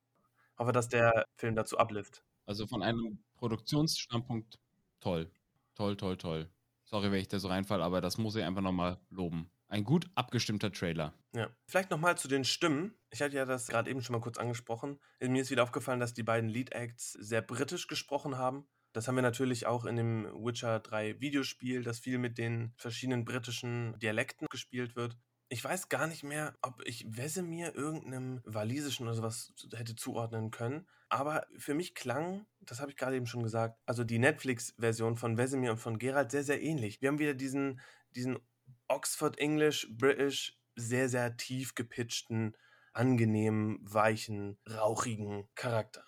Hoffe, 0.58 0.72
dass 0.72 0.88
der 0.88 1.26
Film 1.36 1.56
dazu 1.56 1.78
ablift. 1.78 2.24
Also 2.46 2.66
von 2.66 2.82
einem 2.82 3.22
Produktionsstandpunkt 3.36 4.58
toll. 5.00 5.30
Toll, 5.74 5.96
toll, 5.96 6.16
toll. 6.16 6.50
Sorry, 6.84 7.10
wenn 7.10 7.20
ich 7.20 7.28
da 7.28 7.38
so 7.38 7.48
reinfall, 7.48 7.82
aber 7.82 8.00
das 8.00 8.16
muss 8.18 8.36
ich 8.36 8.44
einfach 8.44 8.62
nochmal 8.62 8.98
loben. 9.10 9.50
Ein 9.74 9.82
gut 9.82 10.08
abgestimmter 10.14 10.70
Trailer. 10.70 11.14
Ja. 11.34 11.50
Vielleicht 11.66 11.90
nochmal 11.90 12.16
zu 12.16 12.28
den 12.28 12.44
Stimmen. 12.44 12.94
Ich 13.10 13.20
hatte 13.20 13.34
ja 13.34 13.44
das 13.44 13.66
gerade 13.66 13.90
eben 13.90 14.02
schon 14.02 14.12
mal 14.12 14.20
kurz 14.22 14.38
angesprochen. 14.38 15.00
Mir 15.18 15.42
ist 15.42 15.50
wieder 15.50 15.64
aufgefallen, 15.64 15.98
dass 15.98 16.14
die 16.14 16.22
beiden 16.22 16.48
Lead-Acts 16.48 17.14
sehr 17.14 17.42
britisch 17.42 17.88
gesprochen 17.88 18.38
haben. 18.38 18.68
Das 18.92 19.08
haben 19.08 19.16
wir 19.16 19.22
natürlich 19.22 19.66
auch 19.66 19.84
in 19.84 19.96
dem 19.96 20.26
Witcher 20.32 20.78
3 20.78 21.20
Videospiel, 21.20 21.82
das 21.82 21.98
viel 21.98 22.18
mit 22.18 22.38
den 22.38 22.72
verschiedenen 22.76 23.24
britischen 23.24 23.98
Dialekten 23.98 24.46
gespielt 24.48 24.94
wird. 24.94 25.18
Ich 25.48 25.64
weiß 25.64 25.88
gar 25.88 26.06
nicht 26.06 26.22
mehr, 26.22 26.56
ob 26.62 26.80
ich 26.86 27.04
Wesemir 27.08 27.74
irgendeinem 27.74 28.42
walisischen 28.44 29.08
oder 29.08 29.16
sowas 29.16 29.54
hätte 29.74 29.96
zuordnen 29.96 30.52
können. 30.52 30.86
Aber 31.08 31.48
für 31.58 31.74
mich 31.74 31.96
klang, 31.96 32.46
das 32.60 32.78
habe 32.78 32.92
ich 32.92 32.96
gerade 32.96 33.16
eben 33.16 33.26
schon 33.26 33.42
gesagt, 33.42 33.80
also 33.86 34.04
die 34.04 34.20
Netflix-Version 34.20 35.16
von 35.16 35.36
Wesemir 35.36 35.72
und 35.72 35.78
von 35.78 35.98
Geralt 35.98 36.30
sehr, 36.30 36.44
sehr 36.44 36.62
ähnlich. 36.62 37.02
Wir 37.02 37.08
haben 37.08 37.18
wieder 37.18 37.34
diesen, 37.34 37.80
diesen 38.14 38.38
Oxford 38.88 39.38
English, 39.38 39.88
British, 39.90 40.58
sehr, 40.76 41.08
sehr 41.08 41.36
tief 41.36 41.74
gepitchten, 41.74 42.56
angenehmen, 42.92 43.78
weichen, 43.82 44.58
rauchigen 44.68 45.48
Charakter. 45.54 46.04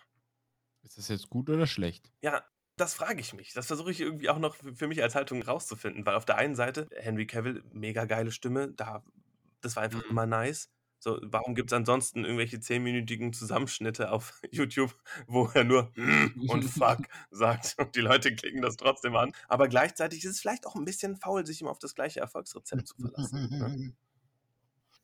Ist 0.80 0.96
das 0.96 1.08
jetzt 1.08 1.28
gut 1.28 1.50
oder 1.50 1.66
schlecht? 1.66 2.14
Ja, 2.22 2.44
das 2.76 2.94
frage 2.94 3.20
ich 3.20 3.32
mich. 3.34 3.52
Das 3.52 3.66
versuche 3.66 3.90
ich 3.90 4.00
irgendwie 4.00 4.28
auch 4.28 4.38
noch 4.38 4.56
für 4.56 4.88
mich 4.88 5.02
als 5.02 5.14
Haltung 5.14 5.42
rauszufinden, 5.42 6.04
weil 6.06 6.14
auf 6.14 6.24
der 6.24 6.36
einen 6.36 6.54
Seite 6.54 6.88
Henry 6.94 7.26
Cavill, 7.26 7.62
mega 7.72 8.04
geile 8.04 8.32
Stimme, 8.32 8.72
da, 8.72 9.04
das 9.60 9.76
war 9.76 9.82
einfach 9.82 10.02
Mhm. 10.02 10.10
immer 10.10 10.26
nice. 10.26 10.70
So, 10.98 11.18
warum 11.22 11.54
gibt 11.54 11.70
es 11.70 11.76
ansonsten 11.76 12.24
irgendwelche 12.24 12.60
zehnminütigen 12.60 13.32
Zusammenschnitte 13.32 14.10
auf 14.10 14.40
YouTube, 14.50 14.94
wo 15.26 15.46
er 15.54 15.64
nur 15.64 15.92
"Mm" 15.94 16.32
und 16.50 16.64
fuck 16.64 17.00
sagt 17.30 17.76
und 17.78 17.94
die 17.94 18.00
Leute 18.00 18.34
klicken 18.34 18.62
das 18.62 18.76
trotzdem 18.76 19.16
an. 19.16 19.32
Aber 19.48 19.68
gleichzeitig 19.68 20.24
ist 20.24 20.32
es 20.32 20.40
vielleicht 20.40 20.66
auch 20.66 20.74
ein 20.74 20.84
bisschen 20.84 21.16
faul, 21.16 21.46
sich 21.46 21.60
immer 21.60 21.70
auf 21.70 21.78
das 21.78 21.94
gleiche 21.94 22.20
Erfolgsrezept 22.20 22.88
zu 22.88 22.96
verlassen. 22.96 23.48
Ne? 23.50 23.94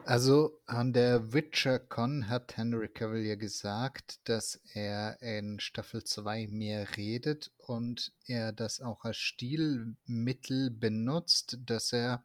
Also 0.05 0.61
an 0.67 0.93
der 0.93 1.33
WitcherCon 1.33 2.29
hat 2.29 2.57
Henry 2.57 2.89
Cavill 2.89 3.25
ja 3.25 3.37
gesagt, 3.37 4.19
dass 4.29 4.61
er 4.75 5.23
in 5.23 5.61
Staffel 5.61 6.03
2 6.03 6.49
mehr 6.49 6.97
redet 6.97 7.53
und 7.57 8.13
er 8.27 8.53
das 8.53 8.81
auch 8.81 9.05
als 9.05 9.19
Stilmittel 9.19 10.73
benutzt, 10.73 11.59
dass 11.65 11.93
er 11.93 12.25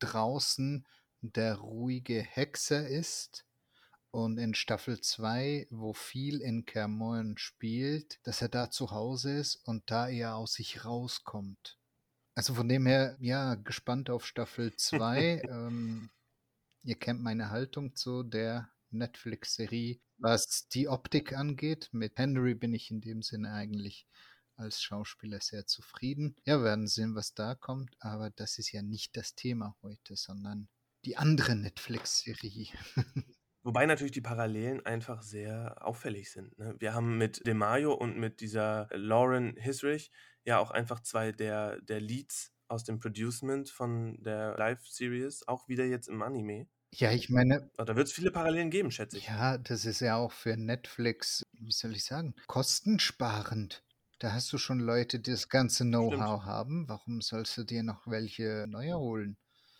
draußen 0.00 0.84
der 1.20 1.56
ruhige 1.56 2.22
Hexer 2.22 2.86
ist 2.88 3.44
und 4.10 4.38
in 4.38 4.54
Staffel 4.54 5.00
2, 5.00 5.66
wo 5.70 5.92
viel 5.92 6.40
in 6.40 6.64
Kermoren 6.64 7.36
spielt, 7.36 8.18
dass 8.26 8.40
er 8.40 8.48
da 8.48 8.70
zu 8.70 8.90
Hause 8.90 9.38
ist 9.38 9.56
und 9.66 9.90
da 9.90 10.08
er 10.08 10.36
aus 10.36 10.54
sich 10.54 10.84
rauskommt. 10.84 11.78
Also 12.34 12.54
von 12.54 12.68
dem 12.68 12.86
her, 12.86 13.16
ja, 13.20 13.54
gespannt 13.54 14.10
auf 14.10 14.26
Staffel 14.26 14.74
2. 14.74 15.42
ähm, 15.50 16.10
ihr 16.82 16.96
kennt 16.96 17.22
meine 17.22 17.50
Haltung 17.50 17.94
zu 17.94 18.22
der 18.22 18.70
Netflix-Serie, 18.90 19.98
was 20.18 20.68
die 20.68 20.88
Optik 20.88 21.34
angeht. 21.34 21.88
Mit 21.92 22.18
Henry 22.18 22.54
bin 22.54 22.74
ich 22.74 22.90
in 22.90 23.00
dem 23.00 23.22
Sinne 23.22 23.52
eigentlich 23.52 24.06
als 24.56 24.82
Schauspieler 24.82 25.40
sehr 25.40 25.66
zufrieden. 25.66 26.36
Ja, 26.44 26.62
werden 26.62 26.86
sehen, 26.86 27.14
was 27.14 27.34
da 27.34 27.54
kommt, 27.54 27.94
aber 28.00 28.30
das 28.30 28.58
ist 28.58 28.72
ja 28.72 28.82
nicht 28.82 29.16
das 29.16 29.34
Thema 29.34 29.76
heute, 29.82 30.16
sondern 30.16 30.68
die 31.06 31.16
andere 31.16 31.56
Netflix-Serie. 31.56 32.68
Wobei 33.62 33.86
natürlich 33.86 34.12
die 34.12 34.20
Parallelen 34.20 34.84
einfach 34.84 35.22
sehr 35.22 35.76
auffällig 35.84 36.30
sind. 36.30 36.56
Ne? 36.58 36.76
Wir 36.78 36.94
haben 36.94 37.16
mit 37.18 37.46
DeMaio 37.46 37.94
und 37.94 38.16
mit 38.16 38.40
dieser 38.40 38.88
Lauren 38.92 39.56
Hisrich 39.56 40.12
ja 40.44 40.58
auch 40.58 40.70
einfach 40.70 41.00
zwei 41.00 41.32
der, 41.32 41.80
der 41.80 42.00
Leads 42.00 42.52
aus 42.68 42.84
dem 42.84 42.98
Producement 42.98 43.70
von 43.70 44.22
der 44.22 44.56
Live-Series, 44.56 45.48
auch 45.48 45.68
wieder 45.68 45.84
jetzt 45.84 46.08
im 46.08 46.22
Anime. 46.22 46.68
Ja, 46.94 47.12
ich 47.12 47.28
meine. 47.28 47.70
Da 47.76 47.96
wird 47.96 48.06
es 48.06 48.12
viele 48.12 48.30
Parallelen 48.30 48.70
geben, 48.70 48.90
schätze 48.90 49.18
ich. 49.18 49.26
Ja, 49.26 49.58
das 49.58 49.84
ist 49.84 50.00
ja 50.00 50.16
auch 50.16 50.32
für 50.32 50.56
Netflix, 50.56 51.42
wie 51.52 51.72
soll 51.72 51.92
ich 51.92 52.04
sagen, 52.04 52.34
kostensparend. 52.46 53.84
Da 54.18 54.32
hast 54.32 54.52
du 54.52 54.58
schon 54.58 54.80
Leute, 54.80 55.20
die 55.20 55.32
das 55.32 55.48
ganze 55.48 55.84
Know-how 55.84 56.44
haben. 56.44 56.88
Warum 56.88 57.20
sollst 57.20 57.56
du 57.58 57.64
dir 57.64 57.82
noch 57.82 58.06
welche 58.06 58.66
neu 58.68 58.92
holen? 58.92 59.36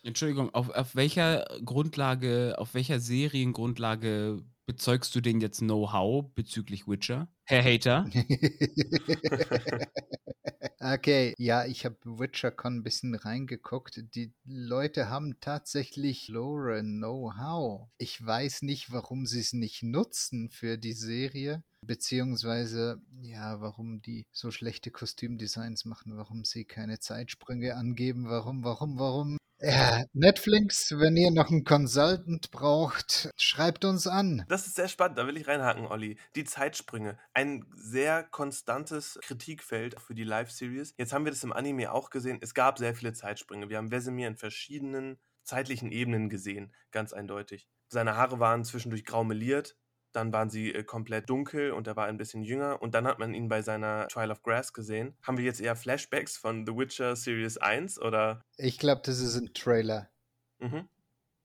Entschuldigung, 0.07 0.55
auf, 0.55 0.71
auf 0.71 0.95
welcher 0.95 1.45
Grundlage, 1.65 2.55
auf 2.59 2.75
welcher 2.75 3.01
Seriengrundlage 3.01 4.41
bezeugst 4.65 5.13
du 5.17 5.21
denn 5.21 5.41
jetzt 5.41 5.59
Know-how 5.59 6.33
bezüglich 6.33 6.87
Witcher? 6.87 7.27
Herr 7.43 7.65
Hater? 7.65 8.09
okay, 10.81 11.35
ja, 11.39 11.67
ich 11.67 11.85
habe 11.85 11.97
WitcherCon 12.05 12.77
ein 12.77 12.83
bisschen 12.85 13.17
reingeguckt. 13.17 14.05
Die 14.15 14.33
Leute 14.45 15.09
haben 15.09 15.41
tatsächlich 15.41 16.29
Lore 16.29 16.83
Know-how. 16.83 17.89
Ich 17.99 18.25
weiß 18.25 18.63
nicht, 18.63 18.93
warum 18.93 19.27
sie 19.27 19.41
es 19.41 19.55
nicht 19.55 19.83
nutzen 19.83 20.51
für 20.51 20.79
die 20.79 20.95
Serie. 20.95 21.65
Beziehungsweise, 21.81 23.03
ja, 23.23 23.61
warum 23.61 24.03
die 24.03 24.25
so 24.31 24.53
schlechte 24.53 24.93
Kostümdesigns 24.93 25.85
machen, 25.85 26.17
warum 26.17 26.45
sie 26.45 26.65
keine 26.65 27.01
Zeitsprünge 27.01 27.75
angeben, 27.75 28.29
warum, 28.29 28.63
warum, 28.63 29.01
warum. 29.01 29.37
Ja, 29.61 30.05
Netflix, 30.13 30.93
wenn 30.99 31.17
ihr 31.17 31.31
noch 31.31 31.51
einen 31.51 31.65
Consultant 31.65 32.51
braucht, 32.51 33.31
schreibt 33.37 33.87
uns 33.87 34.07
an. 34.07 34.45
Das 34.49 34.67
ist 34.67 34.77
sehr 34.77 34.89
spannend, 34.89 35.17
da 35.17 35.27
will 35.27 35.39
ich 35.39 35.49
reinhaken, 35.49 35.87
Olli. 35.87 36.19
Die 36.35 36.45
Zeitsprünge. 36.45 37.19
Ein 37.33 37.65
sehr 37.75 38.23
konstantes 38.23 39.19
Kritikfeld 39.23 39.99
für 39.99 40.15
die 40.15 40.25
Live-Series. 40.25 40.95
Jetzt 40.99 41.15
haben 41.15 41.25
wir 41.25 41.33
das 41.33 41.43
im 41.43 41.55
Anime 41.55 41.91
auch 41.91 42.11
gesehen. 42.11 42.39
Es 42.43 42.53
gab 42.53 42.79
sehr 42.79 42.95
viele 42.95 43.15
Zeitsprünge. 43.15 43.71
Wir 43.71 43.79
haben 43.79 43.91
Wesemir 43.91 44.29
in 44.29 44.37
verschiedenen 44.37 45.19
zeitlichen 45.43 45.91
Ebenen 45.91 46.29
gesehen, 46.29 46.75
ganz 46.91 47.15
eindeutig. 47.15 47.67
Seine 47.89 48.17
Haare 48.17 48.41
waren 48.41 48.65
zwischendurch 48.65 49.05
grau 49.05 49.25
meliert, 49.25 49.77
dann 50.17 50.33
waren 50.33 50.51
sie 50.51 50.75
äh, 50.75 50.83
komplett 50.83 51.29
dunkel 51.29 51.73
und 51.73 51.87
er 51.87 51.95
war 51.97 52.07
ein 52.07 52.17
bisschen 52.17 52.43
jünger 52.43 52.81
und 52.81 52.95
dann 52.95 53.07
hat 53.07 53.19
man 53.19 53.35
ihn 53.35 53.49
bei 53.49 53.63
seiner 53.63 54.09
Trial 54.09 54.31
of 54.31 54.43
Grass 54.43 54.73
gesehen. 54.73 55.15
Haben 55.23 55.37
wir 55.37 55.45
jetzt 55.45 55.61
eher 55.61 55.77
Flashbacks 55.77 56.37
von 56.37 56.67
The 56.67 56.75
Witcher 56.75 57.15
Series 57.15 57.59
1 57.59 58.01
oder? 58.01 58.43
Ich 58.57 58.79
glaube, 58.79 59.03
das 59.05 59.21
ist 59.21 59.37
ein 59.37 59.53
Trailer. 59.53 60.11
Mhm. 60.59 60.89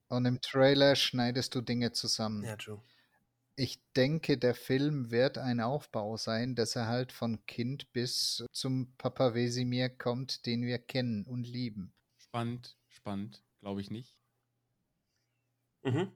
Und 0.08 0.24
im 0.24 0.40
Trailer 0.40 0.96
schneidest 0.96 1.54
du 1.54 1.60
Dinge 1.60 1.92
zusammen. 1.92 2.44
Ja, 2.44 2.56
true. 2.56 2.82
Ich 3.54 3.82
denke, 3.94 4.38
der 4.38 4.54
Film 4.54 5.10
wird 5.10 5.36
ein 5.36 5.60
Aufbau 5.60 6.16
sein, 6.16 6.54
dass 6.54 6.74
er 6.74 6.86
halt 6.86 7.12
von 7.12 7.44
Kind 7.44 7.92
bis 7.92 8.44
zum 8.50 8.94
Papa 8.96 9.34
Wesimir 9.34 9.90
kommt, 9.90 10.46
den 10.46 10.62
wir 10.62 10.78
kennen 10.78 11.26
und 11.26 11.46
lieben. 11.46 11.92
Spannend, 12.16 12.78
spannend, 12.88 13.42
glaube 13.60 13.82
ich 13.82 13.90
nicht. 13.90 14.16
Mhm. 15.82 16.12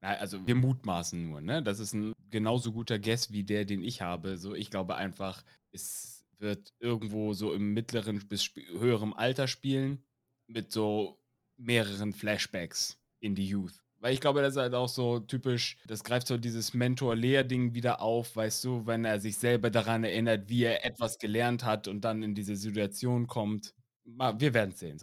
Also 0.00 0.46
wir 0.46 0.54
mutmaßen 0.54 1.28
nur, 1.28 1.40
ne? 1.40 1.62
Das 1.62 1.78
ist 1.78 1.92
ein 1.92 2.14
genauso 2.30 2.72
guter 2.72 2.98
Guess 2.98 3.32
wie 3.32 3.44
der, 3.44 3.64
den 3.64 3.82
ich 3.82 4.00
habe. 4.00 4.38
So, 4.38 4.54
ich 4.54 4.70
glaube 4.70 4.96
einfach, 4.96 5.44
es 5.72 6.24
wird 6.38 6.72
irgendwo 6.78 7.34
so 7.34 7.52
im 7.52 7.74
mittleren 7.74 8.26
bis 8.26 8.50
höherem 8.54 9.12
Alter 9.12 9.46
spielen 9.46 10.02
mit 10.46 10.72
so 10.72 11.18
mehreren 11.58 12.12
Flashbacks 12.12 12.98
in 13.20 13.34
die 13.34 13.46
Youth. 13.46 13.82
Weil 13.98 14.14
ich 14.14 14.20
glaube, 14.22 14.40
das 14.40 14.54
ist 14.54 14.60
halt 14.60 14.72
auch 14.72 14.88
so 14.88 15.20
typisch, 15.20 15.76
das 15.86 16.02
greift 16.02 16.26
so 16.26 16.38
dieses 16.38 16.72
Mentor-Lehr-Ding 16.72 17.74
wieder 17.74 18.00
auf, 18.00 18.34
weißt 18.34 18.64
du, 18.64 18.86
wenn 18.86 19.04
er 19.04 19.20
sich 19.20 19.36
selber 19.36 19.68
daran 19.70 20.04
erinnert, 20.04 20.48
wie 20.48 20.64
er 20.64 20.86
etwas 20.86 21.18
gelernt 21.18 21.64
hat 21.64 21.86
und 21.86 22.00
dann 22.00 22.22
in 22.22 22.34
diese 22.34 22.56
Situation 22.56 23.26
kommt 23.26 23.74
wir 24.04 24.54
werden 24.54 24.72
sehen. 24.72 24.98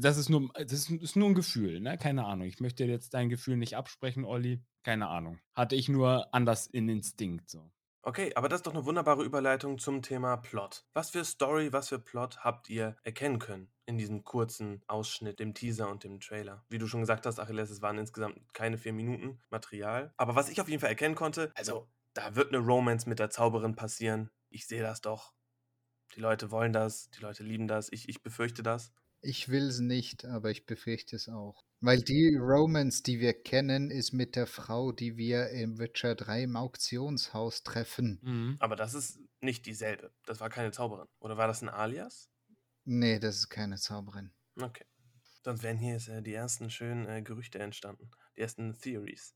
Das 0.00 0.16
ist 0.16 0.28
nur, 0.28 0.50
das 0.54 0.90
ist 0.90 1.16
nur 1.16 1.28
ein 1.28 1.34
Gefühl, 1.34 1.80
ne? 1.80 1.96
Keine 1.98 2.24
Ahnung. 2.24 2.46
Ich 2.46 2.60
möchte 2.60 2.84
jetzt 2.84 3.14
dein 3.14 3.28
Gefühl 3.28 3.56
nicht 3.56 3.76
absprechen, 3.76 4.24
Olli. 4.24 4.62
Keine 4.82 5.08
Ahnung. 5.08 5.38
Hatte 5.54 5.76
ich 5.76 5.88
nur 5.88 6.34
anders 6.34 6.66
in 6.66 6.88
Instinkt 6.88 7.50
so. 7.50 7.70
Okay, 8.02 8.32
aber 8.34 8.48
das 8.48 8.60
ist 8.60 8.66
doch 8.66 8.72
eine 8.72 8.86
wunderbare 8.86 9.22
Überleitung 9.22 9.78
zum 9.78 10.00
Thema 10.00 10.38
Plot. 10.38 10.86
Was 10.94 11.10
für 11.10 11.22
Story, 11.22 11.70
was 11.74 11.90
für 11.90 11.98
Plot 11.98 12.38
habt 12.38 12.70
ihr 12.70 12.96
erkennen 13.02 13.38
können 13.38 13.70
in 13.84 13.98
diesem 13.98 14.24
kurzen 14.24 14.82
Ausschnitt, 14.86 15.38
dem 15.38 15.52
Teaser 15.52 15.90
und 15.90 16.02
dem 16.02 16.18
Trailer? 16.18 16.64
Wie 16.70 16.78
du 16.78 16.86
schon 16.86 17.00
gesagt 17.00 17.26
hast, 17.26 17.38
Achilles, 17.38 17.68
es 17.68 17.82
waren 17.82 17.98
insgesamt 17.98 18.54
keine 18.54 18.78
vier 18.78 18.94
Minuten 18.94 19.38
Material. 19.50 20.14
Aber 20.16 20.34
was 20.34 20.48
ich 20.48 20.62
auf 20.62 20.68
jeden 20.70 20.80
Fall 20.80 20.88
erkennen 20.88 21.14
konnte, 21.14 21.52
also 21.54 21.90
da 22.14 22.34
wird 22.36 22.54
eine 22.54 22.64
Romance 22.64 23.06
mit 23.06 23.18
der 23.18 23.28
Zauberin 23.28 23.76
passieren. 23.76 24.30
Ich 24.48 24.66
sehe 24.66 24.82
das 24.82 25.02
doch. 25.02 25.34
Die 26.14 26.20
Leute 26.20 26.50
wollen 26.50 26.72
das, 26.72 27.10
die 27.10 27.20
Leute 27.20 27.42
lieben 27.42 27.68
das. 27.68 27.90
Ich, 27.92 28.08
ich 28.08 28.22
befürchte 28.22 28.62
das. 28.62 28.92
Ich 29.22 29.48
will 29.48 29.68
es 29.68 29.80
nicht, 29.80 30.24
aber 30.24 30.50
ich 30.50 30.64
befürchte 30.64 31.14
es 31.14 31.28
auch. 31.28 31.62
Weil 31.80 32.00
die 32.02 32.36
Romance, 32.36 33.02
die 33.02 33.20
wir 33.20 33.34
kennen, 33.34 33.90
ist 33.90 34.12
mit 34.12 34.34
der 34.34 34.46
Frau, 34.46 34.92
die 34.92 35.16
wir 35.16 35.50
im 35.50 35.78
Witcher 35.78 36.14
3 36.14 36.44
im 36.44 36.56
Auktionshaus 36.56 37.62
treffen. 37.62 38.18
Mhm. 38.22 38.56
Aber 38.60 38.76
das 38.76 38.94
ist 38.94 39.20
nicht 39.40 39.66
dieselbe. 39.66 40.12
Das 40.24 40.40
war 40.40 40.48
keine 40.48 40.72
Zauberin. 40.72 41.08
Oder 41.20 41.36
war 41.36 41.46
das 41.46 41.62
ein 41.62 41.68
Alias? 41.68 42.30
Nee, 42.84 43.18
das 43.18 43.36
ist 43.36 43.50
keine 43.50 43.76
Zauberin. 43.76 44.32
Okay. 44.60 44.84
Sonst 45.42 45.62
wären 45.62 45.76
hier 45.76 45.96
äh, 46.08 46.22
die 46.22 46.34
ersten 46.34 46.70
schönen 46.70 47.06
äh, 47.06 47.22
Gerüchte 47.22 47.58
entstanden. 47.58 48.10
Die 48.36 48.40
ersten 48.40 48.78
Theories. 48.78 49.34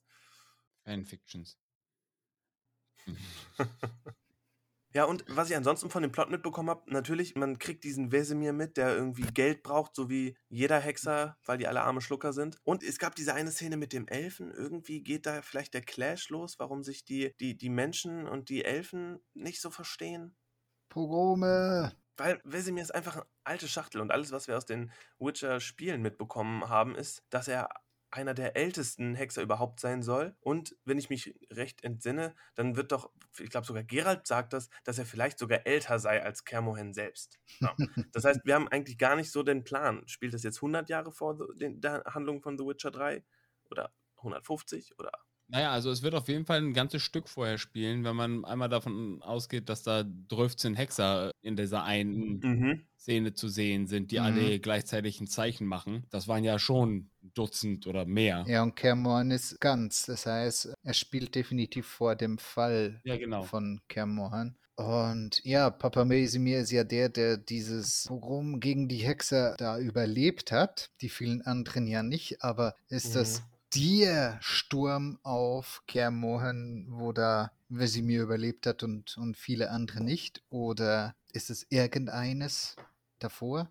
Fanfictions. 0.85 1.59
Ja, 4.97 5.05
und 5.07 5.25
was 5.27 5.51
ich 5.51 5.57
ansonsten 5.57 5.91
von 5.91 6.03
dem 6.03 6.13
Plot 6.13 6.31
mitbekommen 6.31 6.71
habe, 6.71 6.89
natürlich, 6.93 7.35
man 7.35 7.59
kriegt 7.59 7.83
diesen 7.83 8.13
Wesemir 8.13 8.53
mit, 8.53 8.77
der 8.77 8.95
irgendwie 8.95 9.27
Geld 9.27 9.65
braucht, 9.65 9.97
so 9.97 10.09
wie 10.09 10.37
jeder 10.49 10.79
Hexer, 10.79 11.37
weil 11.45 11.59
die 11.59 11.67
alle 11.67 11.83
arme 11.83 12.01
Schlucker 12.01 12.33
sind. 12.33 12.59
Und 12.63 12.85
es 12.85 13.01
gab 13.01 13.17
diese 13.17 13.35
eine 13.35 13.51
Szene 13.51 13.77
mit 13.77 13.93
dem 13.93 14.07
Elfen. 14.07 14.53
Irgendwie 14.53 15.03
geht 15.03 15.27
da 15.27 15.43
vielleicht 15.43 15.75
der 15.75 15.83
Clash 15.83 16.29
los, 16.29 16.61
warum 16.61 16.85
sich 16.85 17.05
die, 17.05 17.35
die, 17.41 17.57
die 17.57 17.71
Menschen 17.71 18.29
und 18.29 18.49
die 18.49 18.65
Elfen 18.65 19.19
nicht 19.35 19.61
so 19.61 19.69
verstehen. 19.71 20.37
Pogrome. 20.89 21.93
Weil 22.17 22.41
Wesemir 22.45 22.85
ist 22.85 22.95
einfach 22.95 23.17
eine 23.17 23.27
alte 23.43 23.67
Schachtel 23.67 24.01
und 24.01 24.13
alles, 24.13 24.31
was 24.31 24.47
wir 24.47 24.57
aus 24.57 24.67
den 24.67 24.93
Witcher-Spielen 25.19 26.03
mitbekommen 26.03 26.69
haben, 26.69 26.95
ist, 26.95 27.25
dass 27.31 27.49
er 27.49 27.69
einer 28.15 28.33
der 28.33 28.57
ältesten 28.57 29.15
Hexer 29.15 29.43
überhaupt 29.43 29.81
sein 29.81 30.03
soll. 30.03 30.37
Und 30.41 30.77
wenn 30.85 30.99
ich 30.99 31.11
mich 31.11 31.35
recht 31.51 31.83
entsinne, 31.83 32.35
dann 32.55 32.77
wird 32.77 32.93
doch, 32.93 33.11
ich 33.39 33.51
glaube 33.51 33.67
sogar 33.67 33.83
Gerald 33.83 34.27
sagt 34.27 34.53
das, 34.53 34.71
dass 34.85 34.99
er 34.99 35.05
vielleicht 35.05 35.39
sogar 35.39 35.67
älter 35.67 35.99
sei 35.99 36.23
als 36.23 36.45
Kermohen 36.45 36.95
selbst. 36.95 37.41
Ja. 37.59 37.75
Das 38.13 38.25
heißt, 38.25 38.41
wir 38.45 38.55
haben 38.55 38.69
eigentlich 38.69 38.99
gar 38.99 39.17
nicht 39.17 39.33
so 39.33 39.43
den 39.43 39.65
Plan. 39.65 40.07
Spielt 40.07 40.33
das 40.33 40.45
jetzt 40.45 40.59
100 40.59 40.89
Jahre 40.89 41.11
vor 41.11 41.37
der 41.57 42.05
Handlung 42.05 42.41
von 42.41 42.57
The 42.57 42.65
Witcher 42.65 42.93
3? 42.93 43.25
Oder 43.71 43.93
150? 44.19 44.97
Oder 44.99 45.13
naja, 45.49 45.73
also 45.73 45.91
es 45.91 46.03
wird 46.03 46.15
auf 46.15 46.29
jeden 46.29 46.47
Fall 46.47 46.59
ein 46.59 46.73
ganzes 46.73 47.03
Stück 47.03 47.29
vorher 47.29 47.59
spielen, 47.59 48.05
wenn 48.05 48.17
man 48.17 48.45
einmal 48.45 48.69
davon 48.69 49.21
ausgeht, 49.23 49.69
dass 49.69 49.83
da 49.83 50.05
12 50.29 50.77
Hexer 50.77 51.31
in 51.43 51.57
dieser 51.57 51.85
einen 51.85 52.41
mhm. 52.41 52.81
Szene 52.99 53.35
zu 53.35 53.49
sehen 53.49 53.87
sind, 53.87 54.11
die 54.11 54.19
mhm. 54.19 54.25
alle 54.25 54.61
gleichzeitig 54.61 55.21
ein 55.21 55.27
Zeichen 55.27 55.67
machen. 55.67 56.07
Das 56.11 56.29
waren 56.29 56.45
ja 56.45 56.59
schon 56.59 57.11
Dutzend 57.35 57.87
oder 57.87 58.05
mehr. 58.05 58.45
Ja, 58.47 58.63
und 58.63 58.77
Kermorn 58.77 59.31
ist 59.31 59.61
ganz. 59.61 60.07
Das 60.07 60.27
heißt, 60.27 60.75
er 60.83 60.95
spielt 60.95 61.35
definitiv 61.35 61.87
vor 61.87 62.17
dem 62.17 62.39
Fall 62.39 63.01
ja, 63.05 63.17
genau. 63.17 63.43
von 63.43 63.81
Kermorn. 63.89 64.57
Und 64.77 65.45
ja, 65.45 65.71
Papa 65.71 66.05
Mesimir 66.05 66.61
ist 66.61 66.73
ja 66.73 66.83
der, 66.83 67.09
der 67.09 67.37
dieses 67.37 68.05
Pogrom 68.09 68.59
gegen 68.59 68.89
die 68.89 68.99
Hexer 68.99 69.55
da 69.57 69.79
überlebt 69.79 70.51
hat. 70.51 70.91
Die 71.01 71.09
vielen 71.09 71.43
anderen 71.43 71.87
ja 71.87 72.03
nicht, 72.03 72.43
aber 72.43 72.75
ist 72.89 73.11
mhm. 73.11 73.19
das 73.19 73.43
der 73.75 74.39
Sturm 74.41 75.19
auf 75.23 75.83
Kermohen, 75.87 76.87
wo 76.91 77.13
da 77.13 77.53
Vesimir 77.69 78.23
überlebt 78.23 78.67
hat 78.67 78.83
und, 78.83 79.17
und 79.17 79.37
viele 79.37 79.71
andere 79.71 80.03
nicht? 80.03 80.43
Oder 80.49 81.15
ist 81.33 81.51
es 81.51 81.67
irgendeines 81.71 82.77
davor? 83.19 83.69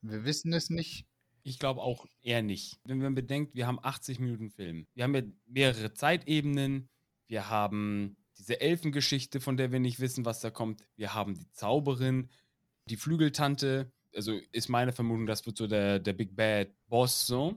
Wir 0.00 0.24
wissen 0.24 0.52
es 0.52 0.70
nicht. 0.70 1.06
Ich 1.42 1.58
glaube 1.58 1.82
auch 1.82 2.06
eher 2.22 2.42
nicht. 2.42 2.80
Wenn 2.84 2.98
man 2.98 3.14
bedenkt, 3.14 3.54
wir 3.54 3.66
haben 3.66 3.78
80 3.82 4.20
Minuten 4.20 4.50
Film. 4.50 4.86
Wir 4.94 5.04
haben 5.04 5.14
ja 5.14 5.22
mehrere 5.46 5.92
Zeitebenen. 5.92 6.88
Wir 7.26 7.50
haben 7.50 8.16
diese 8.38 8.60
Elfengeschichte, 8.60 9.40
von 9.40 9.56
der 9.56 9.72
wir 9.72 9.80
nicht 9.80 10.00
wissen, 10.00 10.24
was 10.24 10.40
da 10.40 10.50
kommt. 10.50 10.82
Wir 10.96 11.14
haben 11.14 11.34
die 11.34 11.50
Zauberin, 11.52 12.30
die 12.86 12.96
Flügeltante. 12.96 13.92
Also 14.14 14.38
ist 14.52 14.68
meine 14.68 14.92
Vermutung, 14.92 15.26
das 15.26 15.44
wird 15.46 15.56
so 15.56 15.66
der, 15.66 15.98
der 15.98 16.12
Big 16.12 16.36
Bad 16.36 16.68
Boss 16.88 17.26
so 17.26 17.56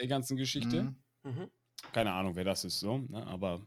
der 0.00 0.08
ganzen 0.08 0.36
Geschichte. 0.36 0.94
Mhm. 1.22 1.30
Mhm. 1.30 1.50
Keine 1.92 2.12
Ahnung, 2.12 2.34
wer 2.36 2.44
das 2.44 2.64
ist, 2.64 2.80
so, 2.80 2.98
ne? 2.98 3.26
aber 3.26 3.66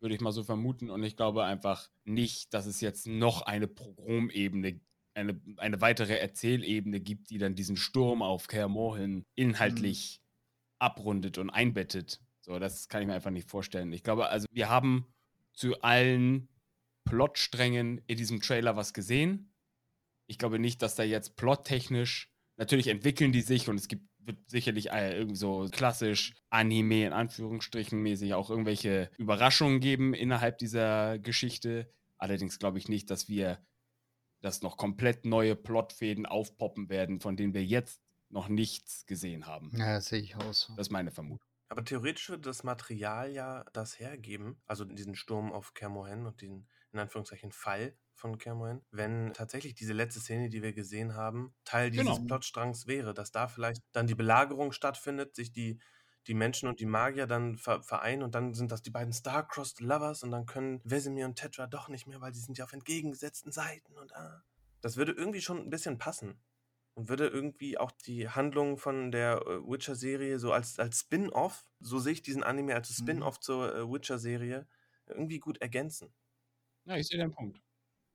würde 0.00 0.14
ich 0.14 0.20
mal 0.20 0.32
so 0.32 0.44
vermuten. 0.44 0.90
Und 0.90 1.02
ich 1.02 1.16
glaube 1.16 1.44
einfach 1.44 1.90
nicht, 2.04 2.52
dass 2.54 2.66
es 2.66 2.80
jetzt 2.80 3.06
noch 3.06 3.42
eine 3.42 3.66
Programmebene, 3.66 4.80
eine, 5.14 5.40
eine 5.56 5.80
weitere 5.80 6.18
Erzählebene 6.18 7.00
gibt, 7.00 7.30
die 7.30 7.38
dann 7.38 7.54
diesen 7.54 7.76
Sturm 7.76 8.22
auf 8.22 8.46
Kaer 8.46 8.68
Morhen 8.68 9.24
inhaltlich 9.34 10.20
mhm. 10.20 10.74
abrundet 10.78 11.38
und 11.38 11.50
einbettet. 11.50 12.20
So, 12.40 12.58
das 12.58 12.88
kann 12.88 13.00
ich 13.02 13.08
mir 13.08 13.14
einfach 13.14 13.30
nicht 13.30 13.50
vorstellen. 13.50 13.92
Ich 13.92 14.02
glaube, 14.02 14.28
also 14.28 14.46
wir 14.52 14.68
haben 14.68 15.06
zu 15.52 15.80
allen 15.80 16.48
Plotsträngen 17.04 18.02
in 18.06 18.16
diesem 18.18 18.40
Trailer 18.40 18.76
was 18.76 18.92
gesehen. 18.92 19.52
Ich 20.26 20.38
glaube 20.38 20.58
nicht, 20.58 20.82
dass 20.82 20.94
da 20.94 21.02
jetzt 21.02 21.36
plottechnisch, 21.36 22.30
natürlich 22.56 22.88
entwickeln 22.88 23.32
die 23.32 23.40
sich 23.40 23.68
und 23.68 23.76
es 23.76 23.88
gibt 23.88 24.06
wird 24.26 24.38
sicherlich 24.48 24.90
äh, 24.90 25.16
irgendwie 25.16 25.36
so 25.36 25.68
klassisch 25.70 26.34
Anime 26.50 27.06
in 27.06 27.12
Anführungsstrichen 27.12 28.00
mäßig 28.00 28.34
auch 28.34 28.50
irgendwelche 28.50 29.10
Überraschungen 29.18 29.80
geben 29.80 30.14
innerhalb 30.14 30.58
dieser 30.58 31.18
Geschichte. 31.18 31.92
Allerdings 32.18 32.58
glaube 32.58 32.78
ich 32.78 32.88
nicht, 32.88 33.10
dass 33.10 33.28
wir 33.28 33.58
dass 34.40 34.62
noch 34.62 34.76
komplett 34.76 35.24
neue 35.24 35.56
Plotfäden 35.56 36.26
aufpoppen 36.26 36.88
werden, 36.88 37.20
von 37.20 37.36
denen 37.36 37.54
wir 37.54 37.64
jetzt 37.64 38.00
noch 38.28 38.48
nichts 38.48 39.06
gesehen 39.06 39.46
haben. 39.46 39.72
Ja, 39.76 40.00
sehe 40.00 40.20
ich 40.20 40.36
aus. 40.36 40.72
Das 40.76 40.88
ist 40.88 40.92
meine 40.92 41.10
Vermutung. 41.10 41.46
Aber 41.68 41.84
theoretisch 41.84 42.28
würde 42.28 42.42
das 42.42 42.62
Material 42.62 43.32
ja 43.32 43.64
das 43.72 43.98
hergeben, 43.98 44.60
also 44.66 44.84
diesen 44.84 45.16
Sturm 45.16 45.52
auf 45.52 45.74
Kermohen 45.74 46.26
und 46.26 46.40
den 46.42 46.68
in 46.96 47.00
Anführungszeichen 47.00 47.52
Fall 47.52 47.96
von 48.14 48.38
Cameron, 48.38 48.82
wenn 48.90 49.32
tatsächlich 49.34 49.74
diese 49.74 49.92
letzte 49.92 50.20
Szene, 50.20 50.48
die 50.48 50.62
wir 50.62 50.72
gesehen 50.72 51.14
haben, 51.14 51.54
Teil 51.64 51.90
dieses 51.90 52.06
genau. 52.06 52.26
Plotstrangs 52.26 52.86
wäre, 52.86 53.12
dass 53.14 53.30
da 53.30 53.46
vielleicht 53.46 53.82
dann 53.92 54.06
die 54.06 54.14
Belagerung 54.14 54.72
stattfindet, 54.72 55.36
sich 55.36 55.52
die, 55.52 55.78
die 56.26 56.34
Menschen 56.34 56.68
und 56.68 56.80
die 56.80 56.86
Magier 56.86 57.26
dann 57.26 57.56
vereinen 57.56 58.22
und 58.22 58.34
dann 58.34 58.54
sind 58.54 58.72
das 58.72 58.82
die 58.82 58.90
beiden 58.90 59.12
Star-Crossed 59.12 59.80
Lovers 59.80 60.22
und 60.22 60.30
dann 60.30 60.46
können 60.46 60.80
Vesemir 60.84 61.26
und 61.26 61.36
Tetra 61.36 61.66
doch 61.66 61.88
nicht 61.88 62.06
mehr, 62.06 62.20
weil 62.20 62.32
die 62.32 62.40
sind 62.40 62.58
ja 62.58 62.64
auf 62.64 62.72
entgegengesetzten 62.72 63.52
Seiten 63.52 63.96
und 63.98 64.14
ah. 64.16 64.42
Das 64.80 64.96
würde 64.96 65.12
irgendwie 65.12 65.40
schon 65.40 65.58
ein 65.58 65.70
bisschen 65.70 65.98
passen. 65.98 66.40
Und 66.94 67.10
würde 67.10 67.26
irgendwie 67.28 67.76
auch 67.76 67.90
die 67.90 68.30
Handlung 68.30 68.78
von 68.78 69.10
der 69.10 69.42
äh, 69.42 69.68
Witcher-Serie 69.68 70.38
so 70.38 70.52
als, 70.52 70.78
als 70.78 71.00
Spin-off, 71.00 71.66
so 71.78 71.98
sehe 71.98 72.14
ich 72.14 72.22
diesen 72.22 72.42
Anime 72.42 72.74
als 72.74 72.88
mhm. 72.88 72.94
Spin-off 72.94 73.36
mhm. 73.36 73.42
zur 73.42 73.74
äh, 73.74 73.92
Witcher-Serie, 73.92 74.66
irgendwie 75.06 75.38
gut 75.38 75.60
ergänzen. 75.60 76.14
Ja, 76.86 76.96
ich 76.96 77.08
sehe 77.08 77.18
den 77.18 77.32
Punkt. 77.32 77.60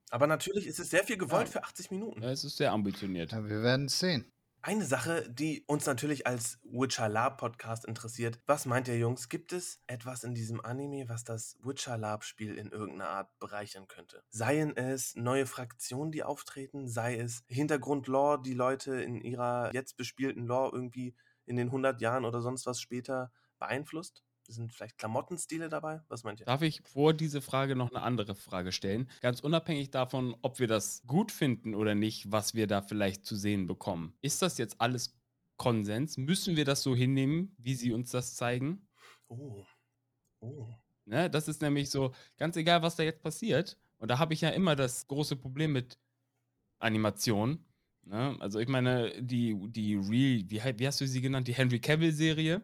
Aber 0.10 0.28
natürlich 0.28 0.66
ist 0.66 0.80
es 0.80 0.90
sehr 0.90 1.04
viel 1.04 1.18
gewollt 1.18 1.48
ja. 1.48 1.54
für 1.54 1.64
80 1.64 1.92
Minuten. 1.92 2.22
Ja, 2.22 2.32
es 2.32 2.44
ist 2.44 2.58
sehr 2.58 2.72
ambitioniert. 2.72 3.32
Ja, 3.32 3.48
wir 3.48 3.64
werden 3.64 3.86
es 3.86 4.00
sehen. 4.00 4.32
Eine 4.64 4.86
Sache, 4.86 5.28
die 5.28 5.64
uns 5.66 5.88
natürlich 5.88 6.28
als 6.28 6.60
Witcher 6.64 7.10
Lab 7.10 7.40
Podcast 7.40 7.84
interessiert. 7.84 8.38
Was 8.46 8.68
meint 8.68 8.88
ihr, 8.88 8.98
Jungs? 8.98 9.28
Gibt 9.28 9.54
es 9.54 9.82
etwas 9.88 10.24
in 10.24 10.36
diesem 10.36 10.64
Anime, 10.64 11.10
was 11.10 11.24
das 11.24 11.58
Witcher 11.64 11.98
Lab 11.98 12.24
Spiel 12.24 12.56
in 12.58 12.72
irgendeiner 12.72 13.10
Art 13.10 13.40
bereichern 13.40 13.88
könnte? 13.88 14.24
Seien 14.30 14.78
es 14.78 15.16
neue 15.16 15.48
Fraktionen, 15.48 16.12
die 16.12 16.24
auftreten, 16.24 16.88
sei 16.88 17.18
es 17.18 17.44
Hintergrundlore, 17.48 18.40
die 18.44 18.54
Leute 18.54 19.02
in 19.02 19.20
ihrer 19.22 19.72
jetzt 19.74 19.98
bespielten 19.98 20.46
Lore 20.46 20.76
irgendwie 20.76 21.16
in 21.46 21.56
den 21.56 21.68
100 21.70 22.00
Jahren 22.00 22.24
oder 22.24 22.42
sonst 22.42 22.68
was 22.68 22.80
später 22.80 23.32
beeinflusst? 23.58 24.24
Sind 24.52 24.74
vielleicht 24.74 24.98
Klamottenstile 24.98 25.70
dabei? 25.70 26.02
Was 26.10 26.24
meint 26.24 26.42
ihr? 26.42 26.46
Darf 26.46 26.62
ich 26.62 26.82
vor 26.82 27.14
diese 27.14 27.42
Frage 27.42 27.76
noch 27.76 27.90
eine 27.90 28.02
andere 28.02 28.36
Frage 28.36 28.72
stellen? 28.72 29.10
Ganz 29.22 29.40
unabhängig 29.40 29.92
davon, 29.92 30.36
ob 30.42 30.60
wir 30.60 30.68
das 30.68 31.02
gut 31.08 31.32
finden 31.32 31.74
oder 31.74 31.96
nicht, 31.96 32.32
was 32.32 32.54
wir 32.54 32.68
da 32.68 32.82
vielleicht 32.82 33.26
zu 33.26 33.36
sehen 33.36 33.66
bekommen. 33.66 34.14
Ist 34.22 34.42
das 34.42 34.58
jetzt 34.58 34.82
alles 34.82 35.18
Konsens? 35.58 36.18
Müssen 36.18 36.58
wir 36.58 36.66
das 36.66 36.84
so 36.84 36.96
hinnehmen, 36.96 37.56
wie 37.58 37.76
sie 37.76 37.94
uns 37.94 38.12
das 38.12 38.36
zeigen? 38.36 38.88
Oh. 39.30 39.64
Oh. 40.42 40.68
Ne, 41.06 41.30
das 41.30 41.48
ist 41.48 41.62
nämlich 41.62 41.90
so, 41.90 42.14
ganz 42.38 42.58
egal, 42.58 42.82
was 42.82 42.96
da 42.96 43.04
jetzt 43.04 43.22
passiert. 43.22 43.78
Und 43.98 44.12
da 44.12 44.20
habe 44.20 44.34
ich 44.34 44.42
ja 44.42 44.50
immer 44.50 44.76
das 44.76 45.08
große 45.08 45.36
Problem 45.36 45.72
mit 45.72 45.98
Animation. 46.80 47.64
Ne? 48.04 48.36
Also 48.40 48.60
ich 48.60 48.68
meine, 48.68 49.22
die, 49.22 49.56
die 49.70 49.96
Real, 49.96 50.44
wie, 50.50 50.80
wie 50.80 50.88
hast 50.88 51.00
du 51.02 51.08
sie 51.08 51.22
genannt? 51.22 51.48
Die 51.48 51.54
Henry 51.54 51.80
Cavill-Serie. 51.80 52.62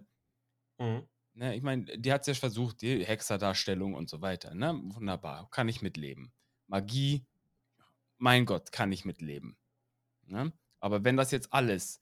Mhm. 0.80 1.08
Ne, 1.38 1.56
ich 1.56 1.62
meine, 1.62 1.86
die 1.86 2.12
hat 2.12 2.22
es 2.22 2.28
ja 2.28 2.34
versucht, 2.34 2.82
die 2.82 3.06
Hexerdarstellung 3.06 3.94
und 3.94 4.10
so 4.10 4.22
weiter. 4.22 4.56
Ne? 4.56 4.82
Wunderbar, 4.86 5.48
kann 5.52 5.70
ich 5.70 5.84
mitleben. 5.84 6.34
Magie, 6.66 7.28
mein 8.18 8.48
Gott, 8.48 8.72
kann 8.72 8.92
ich 8.92 9.06
mitleben. 9.06 9.56
Ne? 10.26 10.52
Aber 10.80 11.04
wenn 11.04 11.16
das 11.16 11.30
jetzt 11.30 11.54
alles, 11.54 12.02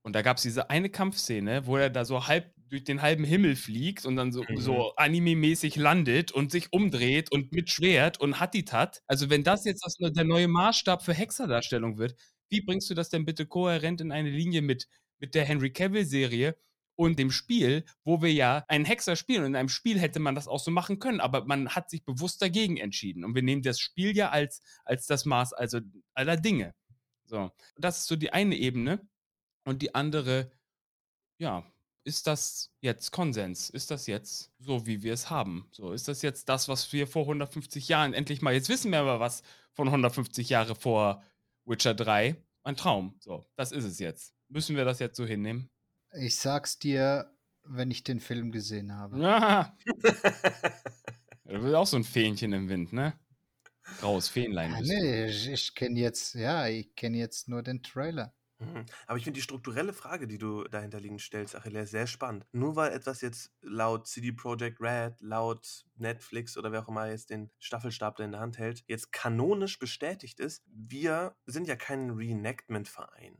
und 0.00 0.14
da 0.14 0.22
gab 0.22 0.38
es 0.38 0.44
diese 0.44 0.70
eine 0.70 0.88
Kampfszene, 0.88 1.66
wo 1.66 1.76
er 1.76 1.90
da 1.90 2.06
so 2.06 2.26
halb 2.26 2.54
durch 2.70 2.82
den 2.82 3.02
halben 3.02 3.24
Himmel 3.24 3.56
fliegt 3.56 4.06
und 4.06 4.16
dann 4.16 4.32
so, 4.32 4.42
mhm. 4.42 4.56
so 4.56 4.94
anime-mäßig 4.96 5.76
landet 5.76 6.32
und 6.32 6.50
sich 6.50 6.72
umdreht 6.72 7.30
und 7.30 7.52
mit 7.52 7.68
Schwert 7.68 8.20
und 8.20 8.40
Hatitat. 8.40 9.02
Also 9.06 9.28
wenn 9.28 9.44
das 9.44 9.66
jetzt 9.66 9.84
das, 9.84 9.96
der 9.98 10.24
neue 10.24 10.48
Maßstab 10.48 11.04
für 11.04 11.12
Hexerdarstellung 11.12 11.98
wird, 11.98 12.16
wie 12.48 12.62
bringst 12.62 12.88
du 12.88 12.94
das 12.94 13.10
denn 13.10 13.26
bitte 13.26 13.44
kohärent 13.44 14.00
in 14.00 14.12
eine 14.12 14.30
Linie 14.30 14.62
mit, 14.62 14.88
mit 15.18 15.34
der 15.34 15.44
Henry 15.44 15.74
Cavill-Serie, 15.74 16.56
und 16.96 17.18
dem 17.18 17.30
Spiel, 17.30 17.84
wo 18.04 18.22
wir 18.22 18.32
ja 18.32 18.64
einen 18.68 18.84
Hexer 18.84 19.16
spielen. 19.16 19.42
Und 19.42 19.48
in 19.48 19.56
einem 19.56 19.68
Spiel 19.68 19.98
hätte 19.98 20.20
man 20.20 20.34
das 20.34 20.48
auch 20.48 20.60
so 20.60 20.70
machen 20.70 20.98
können, 20.98 21.20
aber 21.20 21.44
man 21.44 21.70
hat 21.70 21.90
sich 21.90 22.04
bewusst 22.04 22.42
dagegen 22.42 22.76
entschieden. 22.76 23.24
Und 23.24 23.34
wir 23.34 23.42
nehmen 23.42 23.62
das 23.62 23.80
Spiel 23.80 24.16
ja 24.16 24.30
als, 24.30 24.62
als 24.84 25.06
das 25.06 25.24
Maß 25.24 25.52
also 25.52 25.80
aller 26.14 26.36
Dinge. 26.36 26.74
So, 27.24 27.50
das 27.76 27.98
ist 27.98 28.06
so 28.06 28.16
die 28.16 28.32
eine 28.32 28.56
Ebene. 28.56 29.00
Und 29.64 29.80
die 29.80 29.94
andere, 29.94 30.50
ja, 31.38 31.64
ist 32.04 32.26
das 32.26 32.72
jetzt 32.80 33.12
Konsens? 33.12 33.70
Ist 33.70 33.90
das 33.90 34.06
jetzt 34.06 34.52
so, 34.58 34.86
wie 34.86 35.02
wir 35.02 35.12
es 35.12 35.30
haben? 35.30 35.68
So, 35.70 35.92
ist 35.92 36.08
das 36.08 36.22
jetzt 36.22 36.48
das, 36.48 36.68
was 36.68 36.92
wir 36.92 37.06
vor 37.06 37.22
150 37.22 37.88
Jahren 37.88 38.12
endlich 38.12 38.42
mal, 38.42 38.52
jetzt 38.52 38.68
wissen 38.68 38.90
wir 38.90 39.00
aber 39.00 39.20
was 39.20 39.42
von 39.72 39.88
150 39.88 40.48
Jahre 40.48 40.74
vor 40.74 41.22
Witcher 41.64 41.94
3. 41.94 42.36
Ein 42.64 42.76
Traum. 42.76 43.16
So, 43.20 43.46
das 43.56 43.72
ist 43.72 43.84
es 43.84 43.98
jetzt. 43.98 44.34
Müssen 44.48 44.76
wir 44.76 44.84
das 44.84 44.98
jetzt 44.98 45.16
so 45.16 45.24
hinnehmen? 45.24 45.70
Ich 46.14 46.36
sag's 46.36 46.78
dir, 46.78 47.34
wenn 47.64 47.90
ich 47.90 48.04
den 48.04 48.20
Film 48.20 48.52
gesehen 48.52 48.94
habe. 48.94 49.18
Ja. 49.18 49.76
du 51.44 51.60
bist 51.60 51.74
auch 51.74 51.86
so 51.86 51.96
ein 51.96 52.04
Fähnchen 52.04 52.52
im 52.52 52.68
Wind, 52.68 52.92
ne? 52.92 53.14
Graues 54.00 54.28
Fähnlein. 54.28 54.72
Ja, 54.72 54.80
nee, 54.80 55.26
ich, 55.26 55.48
ich 55.48 55.74
kenne 55.74 55.98
jetzt, 55.98 56.34
ja, 56.34 56.66
ich 56.66 56.94
kenne 56.94 57.18
jetzt 57.18 57.48
nur 57.48 57.62
den 57.62 57.82
Trailer. 57.82 58.34
Mhm. 58.62 58.86
Aber 59.06 59.18
ich 59.18 59.24
finde 59.24 59.38
die 59.38 59.42
strukturelle 59.42 59.92
Frage, 59.92 60.26
die 60.26 60.38
du 60.38 60.64
dahinterliegend 60.64 61.20
stellst, 61.20 61.56
Achille, 61.56 61.86
sehr 61.86 62.06
spannend. 62.06 62.46
Nur 62.52 62.76
weil 62.76 62.92
etwas 62.92 63.20
jetzt 63.20 63.50
laut 63.60 64.06
CD 64.06 64.32
Projekt 64.32 64.80
Red, 64.80 65.20
laut 65.20 65.84
Netflix 65.96 66.56
oder 66.56 66.72
wer 66.72 66.82
auch 66.82 66.88
immer 66.88 67.08
jetzt 67.08 67.30
den 67.30 67.50
Staffelstab 67.58 68.20
in 68.20 68.32
der 68.32 68.40
Hand 68.40 68.58
hält, 68.58 68.84
jetzt 68.86 69.12
kanonisch 69.12 69.78
bestätigt 69.78 70.40
ist, 70.40 70.62
wir 70.66 71.34
sind 71.46 71.66
ja 71.66 71.76
kein 71.76 72.10
Reenactment-Verein. 72.10 73.38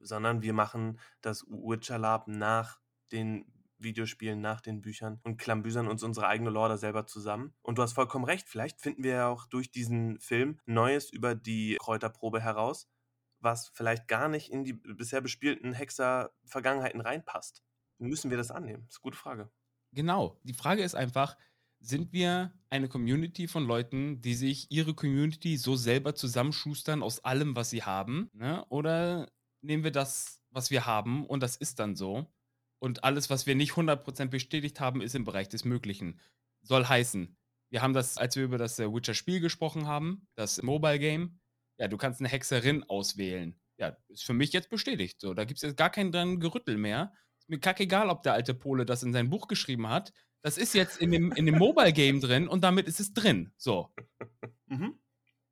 So, 0.00 0.06
sondern 0.06 0.42
wir 0.42 0.52
machen 0.52 0.98
das 1.20 1.44
Witcher 1.48 1.98
Lab 1.98 2.28
nach 2.28 2.80
den 3.12 3.44
Videospielen, 3.78 4.40
nach 4.40 4.60
den 4.60 4.82
Büchern 4.82 5.20
und 5.22 5.38
klambüsern 5.38 5.88
uns 5.88 6.02
unsere 6.02 6.26
eigene 6.26 6.50
Lore 6.50 6.70
da 6.70 6.76
selber 6.76 7.06
zusammen. 7.06 7.54
Und 7.62 7.78
du 7.78 7.82
hast 7.82 7.94
vollkommen 7.94 8.24
recht, 8.24 8.48
vielleicht 8.48 8.80
finden 8.80 9.02
wir 9.02 9.12
ja 9.12 9.28
auch 9.28 9.46
durch 9.46 9.70
diesen 9.70 10.18
Film 10.20 10.60
Neues 10.66 11.10
über 11.10 11.34
die 11.34 11.76
Kräuterprobe 11.80 12.40
heraus, 12.40 12.88
was 13.40 13.68
vielleicht 13.68 14.06
gar 14.08 14.28
nicht 14.28 14.50
in 14.50 14.64
die 14.64 14.74
bisher 14.74 15.20
bespielten 15.20 15.72
Hexer-Vergangenheiten 15.72 17.00
reinpasst. 17.00 17.62
Müssen 17.98 18.30
wir 18.30 18.36
das 18.36 18.50
annehmen? 18.50 18.84
Das 18.86 18.96
ist 18.96 18.98
eine 18.98 19.02
gute 19.02 19.18
Frage. 19.18 19.50
Genau. 19.92 20.38
Die 20.44 20.54
Frage 20.54 20.82
ist 20.82 20.94
einfach, 20.94 21.36
sind 21.80 22.12
wir 22.12 22.52
eine 22.68 22.88
Community 22.88 23.48
von 23.48 23.64
Leuten, 23.64 24.20
die 24.20 24.34
sich 24.34 24.70
ihre 24.70 24.94
Community 24.94 25.56
so 25.56 25.76
selber 25.76 26.14
zusammenschustern 26.14 27.02
aus 27.02 27.24
allem, 27.24 27.56
was 27.56 27.70
sie 27.70 27.82
haben? 27.82 28.30
Ne? 28.34 28.64
Oder 28.68 29.30
nehmen 29.62 29.84
wir 29.84 29.90
das, 29.90 30.40
was 30.50 30.70
wir 30.70 30.86
haben 30.86 31.26
und 31.26 31.42
das 31.42 31.56
ist 31.56 31.78
dann 31.78 31.96
so. 31.96 32.26
Und 32.78 33.04
alles, 33.04 33.28
was 33.30 33.46
wir 33.46 33.54
nicht 33.54 33.72
100% 33.72 34.26
bestätigt 34.26 34.80
haben, 34.80 35.02
ist 35.02 35.14
im 35.14 35.24
Bereich 35.24 35.48
des 35.48 35.64
Möglichen. 35.64 36.18
Soll 36.62 36.86
heißen, 36.86 37.36
wir 37.70 37.82
haben 37.82 37.94
das, 37.94 38.18
als 38.18 38.36
wir 38.36 38.44
über 38.44 38.58
das 38.58 38.78
äh, 38.78 38.92
Witcher-Spiel 38.92 39.40
gesprochen 39.40 39.86
haben, 39.86 40.26
das 40.34 40.62
Mobile-Game, 40.62 41.38
ja, 41.78 41.88
du 41.88 41.96
kannst 41.96 42.20
eine 42.20 42.28
Hexerin 42.28 42.84
auswählen. 42.84 43.58
Ja, 43.78 43.96
ist 44.08 44.24
für 44.24 44.34
mich 44.34 44.52
jetzt 44.52 44.68
bestätigt. 44.68 45.20
So, 45.20 45.32
da 45.32 45.44
gibt 45.44 45.58
es 45.58 45.62
jetzt 45.62 45.76
gar 45.76 45.88
kein 45.88 46.12
dran 46.12 46.40
Gerüttel 46.40 46.76
mehr. 46.76 47.14
Ist 47.38 47.48
mir 47.48 47.60
kackegal, 47.60 48.10
ob 48.10 48.22
der 48.22 48.34
alte 48.34 48.52
Pole 48.52 48.84
das 48.84 49.02
in 49.02 49.12
sein 49.12 49.30
Buch 49.30 49.48
geschrieben 49.48 49.88
hat. 49.88 50.12
Das 50.42 50.58
ist 50.58 50.74
jetzt 50.74 50.98
in 50.98 51.10
dem, 51.10 51.32
in 51.32 51.46
dem 51.46 51.56
Mobile-Game 51.56 52.20
drin 52.20 52.48
und 52.48 52.62
damit 52.62 52.86
ist 52.86 53.00
es 53.00 53.14
drin. 53.14 53.52
So. 53.56 53.94
Mhm. 54.72 55.00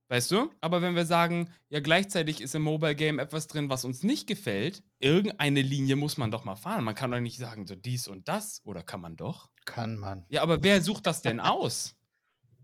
Weißt 0.09 0.31
du? 0.31 0.51
Aber 0.63 0.81
wenn 0.81 0.97
wir 0.97 1.05
sagen, 1.05 1.51
ja, 1.69 1.81
gleichzeitig 1.81 2.41
ist 2.41 2.55
im 2.55 2.63
Mobile 2.63 2.95
Game 2.95 3.19
etwas 3.19 3.47
drin, 3.47 3.69
was 3.69 3.85
uns 3.85 4.03
nicht 4.03 4.27
gefällt, 4.27 4.83
irgendeine 4.99 5.61
Linie 5.61 5.97
muss 5.97 6.17
man 6.17 6.31
doch 6.31 6.45
mal 6.45 6.57
fahren. 6.57 6.85
Man 6.85 6.95
kann 6.95 7.11
doch 7.11 7.21
nicht 7.21 7.39
sagen, 7.39 7.67
so 7.67 7.75
dies 7.75 8.09
und 8.09 8.27
das. 8.27 8.63
Oder 8.65 8.83
kann 8.83 9.03
man 9.03 9.17
doch? 9.17 9.51
Kann 9.67 9.99
man. 9.99 10.25
Ja, 10.31 10.43
aber 10.43 10.63
wer 10.63 10.81
sucht 10.81 11.07
das 11.07 11.21
denn 11.21 11.41
aus? 11.41 11.95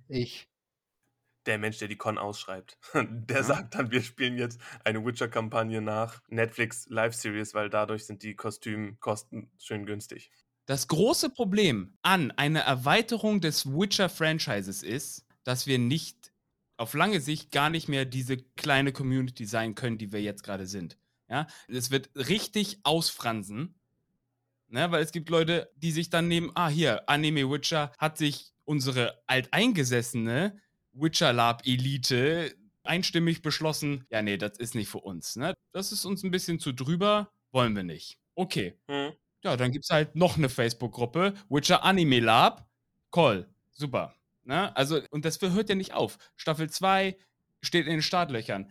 Ich. 0.09 0.49
Der 1.45 1.59
Mensch, 1.59 1.77
der 1.77 1.89
die 1.89 1.97
Con 1.97 2.17
ausschreibt. 2.17 2.79
Der 2.95 3.37
ja. 3.37 3.43
sagt 3.43 3.75
dann, 3.75 3.91
wir 3.91 4.03
spielen 4.03 4.39
jetzt 4.39 4.59
eine 4.83 5.05
Witcher-Kampagne 5.05 5.83
nach 5.83 6.23
Netflix 6.29 6.87
Live-Series, 6.89 7.53
weil 7.53 7.69
dadurch 7.69 8.07
sind 8.07 8.23
die 8.23 8.35
Kostümkosten 8.35 9.51
schön 9.59 9.85
günstig. 9.85 10.31
Das 10.65 10.89
große 10.89 11.29
Problem 11.29 11.99
an 12.01 12.31
einer 12.31 12.61
Erweiterung 12.61 13.43
des 13.43 13.67
Witcher-Franchises 13.67 14.83
ist, 14.83 15.27
dass 15.43 15.67
wir 15.67 15.79
nicht 15.79 16.33
auf 16.77 16.95
lange 16.95 17.21
Sicht 17.21 17.53
gar 17.53 17.71
nicht 17.71 17.89
mehr 17.89 18.05
diese 18.05 18.37
kleine 18.37 18.93
Community 18.93 19.47
sein 19.47 19.75
können, 19.75 19.99
die 19.99 20.13
wir 20.13 20.23
jetzt 20.23 20.43
gerade 20.43 20.67
sind. 20.67 20.99
Ja, 21.29 21.47
es 21.69 21.91
wird 21.91 22.11
richtig 22.15 22.81
ausfransen, 22.83 23.75
ne? 24.69 24.91
weil 24.91 25.03
es 25.03 25.13
gibt 25.13 25.31
Leute, 25.31 25.71
die 25.77 25.91
sich 25.91 26.11
dann 26.11 26.29
nehmen, 26.29 26.51
ah 26.55 26.69
hier, 26.69 27.09
Anime 27.09 27.51
Witcher 27.51 27.93
hat 27.99 28.19
sich 28.19 28.53
unsere 28.65 29.23
alteingesessene 29.27 30.61
Witcher 30.93 31.33
Lab 31.33 31.63
Elite 31.67 32.55
einstimmig 32.83 33.41
beschlossen, 33.43 34.05
ja 34.11 34.23
nee, 34.23 34.37
das 34.37 34.59
ist 34.59 34.75
nicht 34.75 34.89
für 34.89 34.99
uns. 34.99 35.37
Ne? 35.37 35.55
Das 35.73 35.93
ist 35.93 36.05
uns 36.05 36.23
ein 36.23 36.31
bisschen 36.31 36.59
zu 36.59 36.73
drüber, 36.73 37.31
wollen 37.53 37.75
wir 37.75 37.85
nicht. 37.85 38.19
Okay. 38.35 38.79
Hm. 38.89 39.13
Ja, 39.43 39.57
dann 39.57 39.73
gibt 39.73 39.85
es 39.85 39.91
halt 39.91 40.17
noch 40.17 40.37
eine 40.37 40.49
Facebook-Gruppe, 40.49 41.35
Witcher 41.49 41.85
Anime 41.85 42.21
Lab. 42.21 42.69
Call. 43.11 43.49
Super. 43.73 44.15
Ne? 44.45 44.75
Also, 44.77 45.01
und 45.11 45.25
das 45.25 45.41
hört 45.41 45.69
ja 45.69 45.75
nicht 45.75 45.93
auf. 45.93 46.19
Staffel 46.37 46.71
2 46.71 47.17
steht 47.63 47.87
in 47.87 47.93
den 47.93 48.03
Startlöchern. 48.03 48.71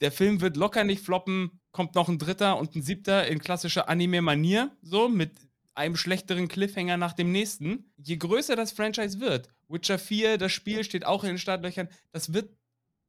Der 0.00 0.12
Film 0.12 0.40
wird 0.40 0.56
locker 0.56 0.84
nicht 0.84 1.04
floppen, 1.04 1.60
kommt 1.72 1.94
noch 1.94 2.08
ein 2.08 2.18
dritter 2.18 2.58
und 2.58 2.74
ein 2.74 2.82
siebter 2.82 3.28
in 3.28 3.38
klassischer 3.38 3.88
Anime-Manier, 3.88 4.74
so 4.82 5.08
mit 5.08 5.32
einem 5.74 5.96
schlechteren 5.96 6.48
Cliffhanger 6.48 6.96
nach 6.96 7.12
dem 7.12 7.32
nächsten. 7.32 7.92
Je 7.96 8.16
größer 8.16 8.56
das 8.56 8.72
Franchise 8.72 9.20
wird, 9.20 9.48
Witcher 9.68 9.98
4, 9.98 10.38
das 10.38 10.52
Spiel 10.52 10.84
steht 10.84 11.06
auch 11.06 11.22
in 11.22 11.30
den 11.30 11.38
Startlöchern, 11.38 11.88
das 12.12 12.32
wird 12.32 12.50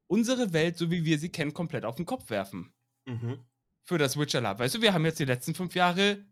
unsere 0.08 0.54
Welt, 0.54 0.78
so 0.78 0.92
wie 0.92 1.06
wir 1.06 1.18
sie 1.18 1.30
kennen, 1.30 1.54
komplett 1.54 1.86
auf 1.86 1.96
den 1.96 2.06
Kopf 2.06 2.30
werfen. 2.30 2.74
Mhm. 3.06 3.40
Für 3.84 3.98
das 3.98 4.18
Witcher 4.18 4.42
Lab. 4.42 4.60
Weißt 4.60 4.76
du, 4.76 4.82
wir 4.82 4.94
haben 4.94 5.06
jetzt 5.06 5.20
die 5.20 5.26
letzten 5.26 5.56
fünf 5.56 5.74
Jahre 5.74 6.24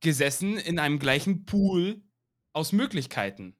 gesessen 0.00 0.58
in 0.58 0.78
einem 0.78 0.98
gleichen 0.98 1.46
Pool 1.46 2.02
aus 2.52 2.72
Möglichkeiten. 2.72 3.56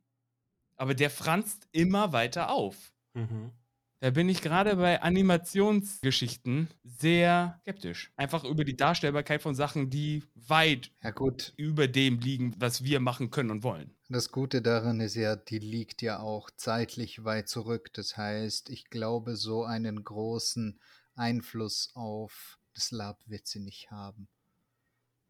Aber 0.79 0.95
der 0.95 1.11
franzt 1.11 1.69
immer 1.73 2.12
weiter 2.12 2.51
auf. 2.51 2.93
Mhm. 3.12 3.53
Da 4.01 4.11
bin 4.11 4.29
ich 4.29 4.43
gerade 4.43 4.77
bei 4.77 5.03
Animationsgeschichten 5.03 6.69
sehr 6.85 7.59
skeptisch. 7.62 8.12
Einfach 8.17 8.45
über 8.45 8.64
die 8.64 8.77
Darstellbarkeit 8.77 9.43
von 9.43 9.57
Sachen, 9.57 9.91
die 9.91 10.23
weit 10.37 10.93
ja, 11.03 11.11
gut. 11.11 11.53
über 11.57 11.88
dem 11.88 12.21
liegen, 12.21 12.55
was 12.59 12.85
wir 12.85 13.01
machen 13.01 13.33
können 13.33 13.51
und 13.51 13.64
wollen. 13.64 13.97
Das 14.09 14.31
Gute 14.31 14.62
daran 14.62 15.01
ist 15.01 15.17
ja, 15.17 15.35
die 15.35 15.59
liegt 15.59 16.01
ja 16.01 16.21
auch 16.21 16.49
zeitlich 16.57 17.25
weit 17.25 17.49
zurück. 17.49 17.93
Das 17.93 18.17
heißt, 18.17 18.71
ich 18.71 18.88
glaube, 18.88 19.35
so 19.35 19.64
einen 19.64 20.05
großen 20.05 20.79
Einfluss 21.17 21.91
auf 21.95 22.61
das 22.75 22.93
Lab 22.93 23.21
wird 23.27 23.49
sie 23.49 23.59
nicht 23.59 23.91
haben. 23.91 24.29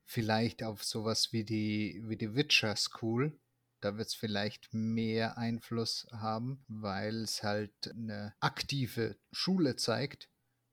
Vielleicht 0.05 0.63
auf 0.63 0.85
sowas 0.85 1.33
wie 1.33 1.45
die, 1.45 2.03
wie 2.05 2.17
die 2.17 2.35
Witcher 2.35 2.77
School, 2.77 3.39
da 3.81 3.97
wird 3.97 4.09
es 4.09 4.15
vielleicht 4.15 4.73
mehr 4.73 5.39
Einfluss 5.39 6.07
haben, 6.13 6.65
weil 6.69 7.23
es 7.23 7.43
halt 7.43 7.89
eine 7.89 8.35
aktive 8.41 9.17
Schule 9.33 9.77
zeigt, 9.77 10.29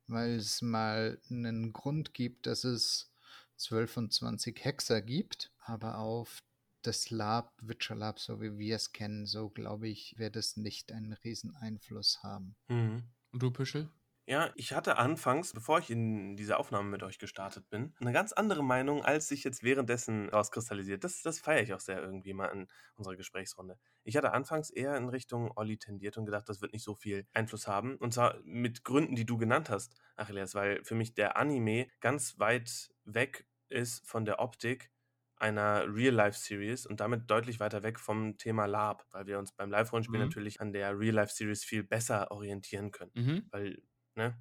weil 0.07 0.35
es 0.35 0.61
mal 0.61 1.21
einen 1.29 1.73
Grund 1.73 2.13
gibt, 2.13 2.47
dass 2.47 2.63
es 2.63 3.11
12 3.57 3.97
und 3.97 4.13
20 4.13 4.63
Hexer 4.63 5.01
gibt, 5.01 5.51
aber 5.59 5.97
auf 5.97 6.43
das 6.81 7.09
Lab, 7.09 7.53
Witcher 7.61 7.95
Lab, 7.95 8.19
so 8.19 8.41
wie 8.41 8.57
wir 8.57 8.75
es 8.75 8.91
kennen, 8.91 9.25
so 9.25 9.49
glaube 9.49 9.87
ich, 9.87 10.17
wird 10.17 10.35
es 10.35 10.57
nicht 10.57 10.91
einen 10.91 11.13
riesen 11.13 11.55
Einfluss 11.55 12.21
haben. 12.21 12.55
Mhm. 12.67 13.03
Und 13.31 13.43
du, 13.43 13.51
Püschel? 13.51 13.89
Ja, 14.27 14.51
ich 14.55 14.73
hatte 14.73 14.97
anfangs, 14.97 15.53
bevor 15.53 15.77
ich 15.79 15.91
in 15.91 16.35
diese 16.35 16.57
Aufnahme 16.57 16.89
mit 16.89 17.03
euch 17.03 17.19
gestartet 17.19 17.69
bin, 17.69 17.93
eine 17.99 18.11
ganz 18.11 18.33
andere 18.33 18.63
Meinung, 18.63 19.05
als 19.05 19.27
sich 19.27 19.43
jetzt 19.43 19.63
währenddessen 19.63 20.29
rauskristallisiert. 20.29 21.03
Das, 21.03 21.21
das 21.21 21.39
feiere 21.39 21.61
ich 21.61 21.73
auch 21.73 21.79
sehr 21.79 22.01
irgendwie 22.01 22.33
mal 22.33 22.47
in 22.47 22.67
unserer 22.95 23.15
Gesprächsrunde. 23.15 23.77
Ich 24.03 24.17
hatte 24.17 24.31
anfangs 24.31 24.71
eher 24.71 24.97
in 24.97 25.09
Richtung 25.09 25.51
Olli 25.55 25.77
tendiert 25.77 26.17
und 26.17 26.25
gedacht, 26.25 26.49
das 26.49 26.61
wird 26.61 26.73
nicht 26.73 26.83
so 26.83 26.95
viel 26.95 27.27
Einfluss 27.33 27.67
haben. 27.67 27.97
Und 27.97 28.13
zwar 28.15 28.39
mit 28.43 28.83
Gründen, 28.83 29.15
die 29.15 29.27
du 29.27 29.37
genannt 29.37 29.69
hast, 29.69 29.95
Achilles, 30.15 30.55
weil 30.55 30.83
für 30.83 30.95
mich 30.95 31.13
der 31.13 31.37
Anime 31.37 31.87
ganz 31.99 32.39
weit 32.39 32.89
weg 33.03 33.45
ist 33.69 34.07
von 34.07 34.25
der 34.25 34.39
Optik 34.39 34.91
einer 35.37 35.85
Real-Life-Series 35.93 36.87
und 36.87 36.99
damit 36.99 37.29
deutlich 37.29 37.59
weiter 37.59 37.83
weg 37.83 37.99
vom 37.99 38.37
Thema 38.37 38.65
Lab, 38.65 39.05
weil 39.11 39.27
wir 39.27 39.37
uns 39.37 39.51
beim 39.51 39.69
Live-Rollenspiel 39.69 40.19
mhm. 40.19 40.25
natürlich 40.25 40.61
an 40.61 40.71
der 40.71 40.97
Real-Life-Series 40.97 41.63
viel 41.63 41.83
besser 41.83 42.31
orientieren 42.31 42.91
können. 42.91 43.11
Mhm. 43.13 43.47
Weil 43.51 43.81
Ne? 44.15 44.37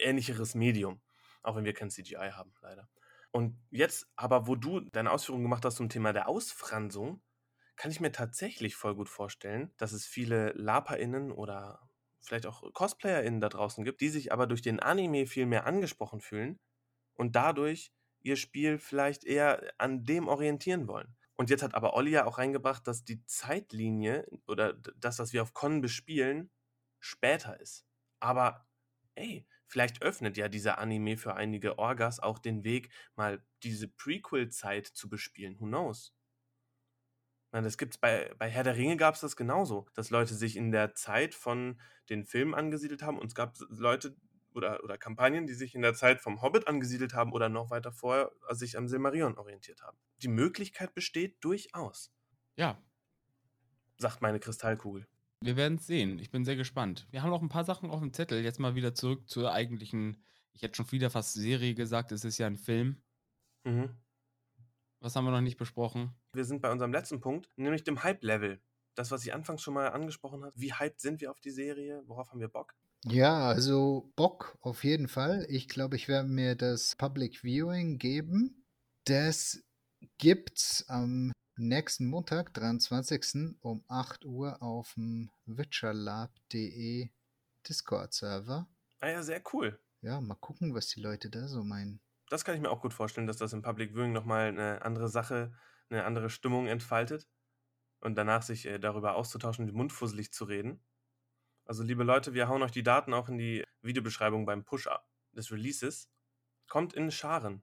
Ähnlicheres 0.00 0.54
Medium, 0.54 1.00
auch 1.42 1.56
wenn 1.56 1.64
wir 1.64 1.74
kein 1.74 1.90
CGI 1.90 2.30
haben, 2.32 2.52
leider. 2.60 2.88
Und 3.30 3.60
jetzt 3.70 4.10
aber, 4.16 4.46
wo 4.46 4.56
du 4.56 4.80
deine 4.80 5.10
Ausführungen 5.10 5.44
gemacht 5.44 5.64
hast 5.64 5.76
zum 5.76 5.88
Thema 5.88 6.12
der 6.12 6.28
Ausfransung, 6.28 7.22
kann 7.76 7.90
ich 7.90 8.00
mir 8.00 8.10
tatsächlich 8.10 8.74
voll 8.74 8.94
gut 8.94 9.08
vorstellen, 9.08 9.72
dass 9.76 9.92
es 9.92 10.06
viele 10.06 10.52
LaperInnen 10.52 11.30
oder 11.30 11.88
vielleicht 12.20 12.46
auch 12.46 12.72
CosplayerInnen 12.72 13.40
da 13.40 13.48
draußen 13.48 13.84
gibt, 13.84 14.00
die 14.00 14.08
sich 14.08 14.32
aber 14.32 14.46
durch 14.46 14.62
den 14.62 14.80
Anime 14.80 15.26
viel 15.26 15.46
mehr 15.46 15.66
angesprochen 15.66 16.20
fühlen 16.20 16.58
und 17.14 17.36
dadurch 17.36 17.92
ihr 18.20 18.36
Spiel 18.36 18.78
vielleicht 18.78 19.24
eher 19.24 19.62
an 19.78 20.04
dem 20.04 20.26
orientieren 20.26 20.88
wollen. 20.88 21.16
Und 21.36 21.50
jetzt 21.50 21.62
hat 21.62 21.74
aber 21.74 21.94
Olli 21.94 22.10
ja 22.10 22.26
auch 22.26 22.38
reingebracht, 22.38 22.86
dass 22.86 23.04
die 23.04 23.24
Zeitlinie 23.26 24.26
oder 24.48 24.72
das, 24.72 25.20
was 25.20 25.32
wir 25.32 25.42
auf 25.42 25.54
Con 25.54 25.80
bespielen, 25.80 26.50
später 26.98 27.60
ist. 27.60 27.86
Aber 28.18 28.67
ey, 29.18 29.46
vielleicht 29.66 30.02
öffnet 30.02 30.36
ja 30.36 30.48
dieser 30.48 30.78
Anime 30.78 31.16
für 31.16 31.34
einige 31.34 31.78
Orgas 31.78 32.20
auch 32.20 32.38
den 32.38 32.64
Weg, 32.64 32.90
mal 33.16 33.44
diese 33.62 33.88
Prequel-Zeit 33.88 34.86
zu 34.86 35.08
bespielen. 35.08 35.58
Who 35.60 35.66
knows? 35.66 36.14
Man, 37.50 37.64
das 37.64 37.78
gibt's 37.78 37.98
bei, 37.98 38.34
bei 38.38 38.48
Herr 38.50 38.64
der 38.64 38.76
Ringe 38.76 38.96
gab 38.96 39.14
es 39.14 39.20
das 39.22 39.36
genauso, 39.36 39.86
dass 39.94 40.10
Leute 40.10 40.34
sich 40.34 40.56
in 40.56 40.70
der 40.70 40.94
Zeit 40.94 41.34
von 41.34 41.80
den 42.10 42.24
Filmen 42.24 42.54
angesiedelt 42.54 43.02
haben 43.02 43.18
und 43.18 43.28
es 43.28 43.34
gab 43.34 43.56
Leute 43.70 44.16
oder, 44.54 44.82
oder 44.84 44.98
Kampagnen, 44.98 45.46
die 45.46 45.54
sich 45.54 45.74
in 45.74 45.82
der 45.82 45.94
Zeit 45.94 46.20
vom 46.20 46.42
Hobbit 46.42 46.68
angesiedelt 46.68 47.14
haben 47.14 47.32
oder 47.32 47.48
noch 47.48 47.70
weiter 47.70 47.92
vorher 47.92 48.30
sich 48.50 48.76
am 48.76 48.88
Silmarillion 48.88 49.38
orientiert 49.38 49.82
haben. 49.82 49.98
Die 50.18 50.28
Möglichkeit 50.28 50.94
besteht 50.94 51.42
durchaus. 51.42 52.12
Ja. 52.56 52.82
Sagt 53.96 54.20
meine 54.20 54.40
Kristallkugel. 54.40 55.06
Wir 55.40 55.56
werden 55.56 55.78
es 55.78 55.86
sehen. 55.86 56.18
Ich 56.18 56.30
bin 56.30 56.44
sehr 56.44 56.56
gespannt. 56.56 57.06
Wir 57.10 57.22
haben 57.22 57.30
noch 57.30 57.42
ein 57.42 57.48
paar 57.48 57.64
Sachen 57.64 57.90
auf 57.90 58.00
dem 58.00 58.12
Zettel. 58.12 58.42
Jetzt 58.42 58.58
mal 58.58 58.74
wieder 58.74 58.94
zurück 58.94 59.28
zur 59.28 59.52
eigentlichen, 59.52 60.22
ich 60.52 60.62
hätte 60.62 60.76
schon 60.76 60.90
wieder 60.90 61.10
fast 61.10 61.34
Serie 61.34 61.74
gesagt, 61.74 62.10
es 62.12 62.24
ist 62.24 62.38
ja 62.38 62.46
ein 62.46 62.56
Film. 62.56 63.02
Mhm. 63.64 63.96
Was 65.00 65.14
haben 65.14 65.24
wir 65.24 65.30
noch 65.30 65.40
nicht 65.40 65.58
besprochen? 65.58 66.12
Wir 66.32 66.44
sind 66.44 66.60
bei 66.60 66.72
unserem 66.72 66.92
letzten 66.92 67.20
Punkt, 67.20 67.48
nämlich 67.56 67.84
dem 67.84 68.02
Hype-Level. 68.02 68.60
Das, 68.96 69.12
was 69.12 69.24
ich 69.24 69.32
anfangs 69.32 69.62
schon 69.62 69.74
mal 69.74 69.90
angesprochen 69.90 70.44
habe. 70.44 70.54
Wie 70.56 70.72
hyped 70.72 71.00
sind 71.00 71.20
wir 71.20 71.30
auf 71.30 71.38
die 71.38 71.52
Serie? 71.52 72.02
Worauf 72.06 72.30
haben 72.30 72.40
wir 72.40 72.48
Bock? 72.48 72.74
Ja, 73.04 73.46
also 73.46 74.12
Bock 74.16 74.58
auf 74.60 74.82
jeden 74.82 75.06
Fall. 75.06 75.46
Ich 75.48 75.68
glaube, 75.68 75.94
ich 75.94 76.08
werde 76.08 76.28
mir 76.28 76.56
das 76.56 76.96
Public 76.96 77.44
Viewing 77.44 77.98
geben. 77.98 78.66
Das 79.04 79.62
gibt's 80.18 80.84
am 80.88 81.30
nächsten 81.58 82.06
Montag, 82.06 82.54
23. 82.54 83.56
um 83.60 83.84
8 83.88 84.24
Uhr 84.24 84.62
auf 84.62 84.94
dem 84.94 85.30
witcherlab.de 85.46 87.08
Discord-Server. 87.68 88.68
Ah 89.00 89.08
ja, 89.08 89.22
sehr 89.22 89.42
cool. 89.52 89.78
Ja, 90.00 90.20
mal 90.20 90.36
gucken, 90.36 90.74
was 90.74 90.88
die 90.88 91.00
Leute 91.00 91.30
da 91.30 91.48
so 91.48 91.64
meinen. 91.64 92.00
Das 92.28 92.44
kann 92.44 92.54
ich 92.54 92.60
mir 92.60 92.70
auch 92.70 92.82
gut 92.82 92.92
vorstellen, 92.92 93.26
dass 93.26 93.38
das 93.38 93.52
im 93.52 93.62
Public 93.62 93.92
Viewing 93.92 94.12
nochmal 94.12 94.48
eine 94.48 94.82
andere 94.82 95.08
Sache, 95.08 95.52
eine 95.90 96.04
andere 96.04 96.30
Stimmung 96.30 96.66
entfaltet 96.66 97.28
und 98.00 98.14
danach 98.16 98.42
sich 98.42 98.66
äh, 98.66 98.78
darüber 98.78 99.14
auszutauschen, 99.14 99.70
mundfusselig 99.72 100.32
zu 100.32 100.44
reden. 100.44 100.84
Also, 101.64 101.82
liebe 101.82 102.04
Leute, 102.04 102.34
wir 102.34 102.48
hauen 102.48 102.62
euch 102.62 102.70
die 102.70 102.82
Daten 102.82 103.12
auch 103.12 103.28
in 103.28 103.38
die 103.38 103.64
Videobeschreibung 103.82 104.46
beim 104.46 104.64
Push-Up 104.64 105.06
des 105.32 105.50
Releases. 105.50 106.10
Kommt 106.68 106.92
in 106.92 107.10
Scharen. 107.10 107.62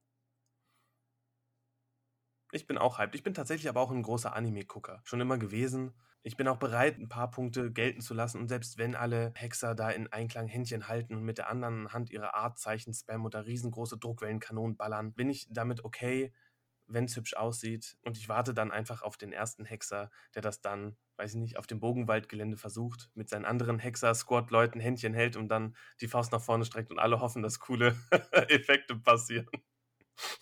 Ich 2.56 2.68
bin 2.68 2.78
auch 2.78 3.00
hyped. 3.00 3.16
Ich 3.16 3.24
bin 3.24 3.34
tatsächlich 3.34 3.68
aber 3.68 3.82
auch 3.82 3.92
ein 3.92 4.02
großer 4.02 4.34
Anime-Gucker. 4.34 5.02
Schon 5.04 5.20
immer 5.20 5.38
gewesen. 5.38 5.94
Ich 6.24 6.38
bin 6.38 6.48
auch 6.48 6.56
bereit, 6.56 6.98
ein 6.98 7.10
paar 7.10 7.30
Punkte 7.30 7.70
gelten 7.70 8.00
zu 8.00 8.14
lassen. 8.14 8.40
Und 8.40 8.48
selbst 8.48 8.78
wenn 8.78 8.96
alle 8.96 9.34
Hexer 9.36 9.76
da 9.76 9.90
in 9.90 10.08
Einklang 10.08 10.48
Händchen 10.48 10.88
halten 10.88 11.16
und 11.16 11.24
mit 11.24 11.38
der 11.38 11.50
anderen 11.50 11.92
Hand 11.92 12.12
ihre 12.12 12.34
Artzeichen 12.34 12.94
spammen 12.94 13.26
oder 13.26 13.46
riesengroße 13.46 13.98
Druckwellenkanonen 13.98 14.78
ballern, 14.78 15.14
bin 15.14 15.30
ich 15.30 15.50
damit 15.52 15.84
okay, 15.84 16.32
wenn 16.88 17.04
es 17.04 17.18
hübsch 17.18 17.34
aussieht. 17.34 17.98
Und 18.06 18.18
ich 18.18 18.30
warte 18.30 18.54
dann 18.54 18.72
einfach 18.72 19.02
auf 19.02 19.18
den 19.18 19.34
ersten 19.34 19.66
Hexer, 19.66 20.10
der 20.34 20.42
das 20.42 20.62
dann, 20.62 20.96
weiß 21.18 21.32
ich 21.32 21.40
nicht, 21.42 21.58
auf 21.58 21.68
dem 21.68 21.82
Bogenwaldgelände 21.82 22.56
versucht, 22.56 23.12
mit 23.16 23.28
seinen 23.28 23.44
anderen 23.44 23.80
Hexer-Squad-Leuten 23.80 24.80
Händchen 24.80 25.14
hält 25.14 25.36
und 25.36 25.50
dann 25.50 25.76
die 26.00 26.08
Faust 26.08 26.32
nach 26.32 26.42
vorne 26.42 26.64
streckt 26.64 26.90
und 26.90 27.00
alle 27.00 27.20
hoffen, 27.20 27.44
dass 27.44 27.60
coole 27.60 27.98
Effekte 28.32 28.96
passieren. 28.96 29.50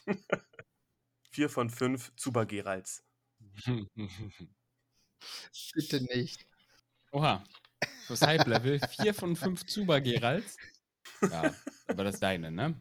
Vier 1.34 1.50
von 1.50 1.72
fünf 1.72 2.16
Zuba 2.16 2.44
Geralds. 2.44 3.04
Bitte 5.74 6.04
nicht. 6.04 6.46
Oha. 7.12 7.44
Fürs 8.06 8.22
Hype-Level. 8.22 8.80
Vier 8.88 9.16
von 9.16 9.36
fünf 9.36 9.66
Zuba 9.66 9.98
Geralds. 9.98 10.58
Ja, 11.22 11.56
aber 11.88 12.04
das 12.04 12.16
ist 12.16 12.24
deine, 12.24 12.52
ne? 12.52 12.80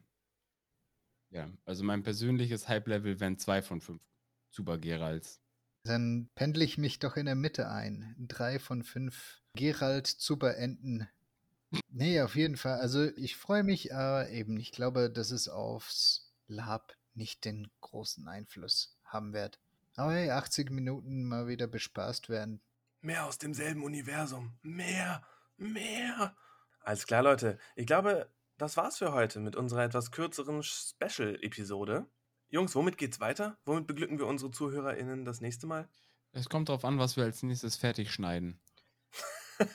Ja, 1.30 1.50
also 1.64 1.82
mein 1.82 2.02
persönliches 2.02 2.68
Hype-Level 2.68 3.20
wären 3.20 3.38
zwei 3.38 3.62
von 3.62 3.80
fünf 3.80 4.02
Zuba 4.50 4.76
Geralds. 4.76 5.40
Dann 5.84 6.28
pendle 6.34 6.62
ich 6.62 6.76
mich 6.76 6.98
doch 6.98 7.16
in 7.16 7.24
der 7.24 7.36
Mitte 7.36 7.70
ein. 7.70 8.14
Drei 8.18 8.58
von 8.58 8.82
fünf 8.82 9.40
Gerald 9.54 10.06
Zuberenten. 10.06 11.08
Nee, 11.88 12.20
auf 12.20 12.36
jeden 12.36 12.58
Fall. 12.58 12.80
Also 12.80 13.04
ich 13.16 13.34
freue 13.34 13.62
mich, 13.62 13.94
aber 13.94 14.28
eben, 14.28 14.58
ich 14.58 14.72
glaube, 14.72 15.10
dass 15.10 15.30
es 15.30 15.48
aufs 15.48 16.34
Lab 16.48 16.94
nicht 17.14 17.44
den 17.44 17.70
großen 17.80 18.26
Einfluss 18.28 18.96
haben 19.04 19.32
wird. 19.32 19.58
Aber 19.96 20.12
hey, 20.12 20.30
80 20.30 20.70
Minuten 20.70 21.24
mal 21.24 21.46
wieder 21.46 21.66
bespaßt 21.66 22.28
werden. 22.28 22.60
Mehr 23.00 23.26
aus 23.26 23.38
demselben 23.38 23.82
Universum. 23.82 24.54
Mehr, 24.62 25.22
mehr. 25.56 26.34
Alles 26.80 27.06
klar, 27.06 27.22
Leute. 27.22 27.58
Ich 27.76 27.86
glaube, 27.86 28.28
das 28.58 28.76
war's 28.76 28.98
für 28.98 29.12
heute 29.12 29.40
mit 29.40 29.56
unserer 29.56 29.84
etwas 29.84 30.10
kürzeren 30.10 30.62
Special-Episode. 30.62 32.06
Jungs, 32.48 32.74
womit 32.74 32.98
geht's 32.98 33.20
weiter? 33.20 33.58
Womit 33.64 33.86
beglücken 33.86 34.18
wir 34.18 34.26
unsere 34.26 34.50
ZuhörerInnen 34.50 35.24
das 35.24 35.40
nächste 35.40 35.66
Mal? 35.66 35.88
Es 36.32 36.48
kommt 36.48 36.68
darauf 36.68 36.84
an, 36.84 36.98
was 36.98 37.16
wir 37.16 37.24
als 37.24 37.42
nächstes 37.42 37.76
fertig 37.76 38.12
schneiden. 38.12 38.60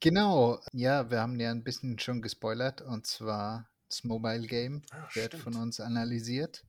genau, 0.00 0.60
ja, 0.72 1.10
wir 1.10 1.20
haben 1.20 1.38
ja 1.40 1.50
ein 1.50 1.64
bisschen 1.64 1.98
schon 1.98 2.22
gespoilert 2.22 2.80
und 2.82 3.06
zwar 3.06 3.68
das 3.92 4.04
Mobile 4.04 4.46
Game 4.46 4.82
Ah, 4.90 5.06
wird 5.14 5.26
stimmt. 5.34 5.42
von 5.42 5.56
uns 5.56 5.78
analysiert 5.80 6.64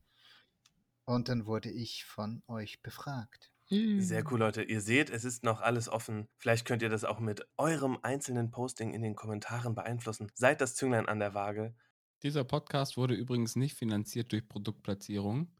und 1.06 1.28
dann 1.28 1.46
wurde 1.46 1.70
ich 1.70 2.04
von 2.04 2.42
euch 2.48 2.82
befragt. 2.82 3.50
Sehr 3.70 4.30
cool, 4.30 4.40
Leute. 4.40 4.62
Ihr 4.62 4.82
seht, 4.82 5.08
es 5.08 5.24
ist 5.24 5.42
noch 5.42 5.62
alles 5.62 5.88
offen. 5.88 6.28
Vielleicht 6.36 6.66
könnt 6.66 6.82
ihr 6.82 6.90
das 6.90 7.02
auch 7.04 7.18
mit 7.18 7.46
eurem 7.56 7.98
einzelnen 8.02 8.50
Posting 8.50 8.92
in 8.92 9.00
den 9.00 9.14
Kommentaren 9.16 9.74
beeinflussen. 9.74 10.30
Seid 10.34 10.60
das 10.60 10.74
Zünglein 10.76 11.06
an 11.08 11.18
der 11.18 11.32
Waage. 11.32 11.74
Dieser 12.22 12.44
Podcast 12.44 12.98
wurde 12.98 13.14
übrigens 13.14 13.56
nicht 13.56 13.74
finanziert 13.74 14.32
durch 14.32 14.46
Produktplatzierung. 14.48 15.50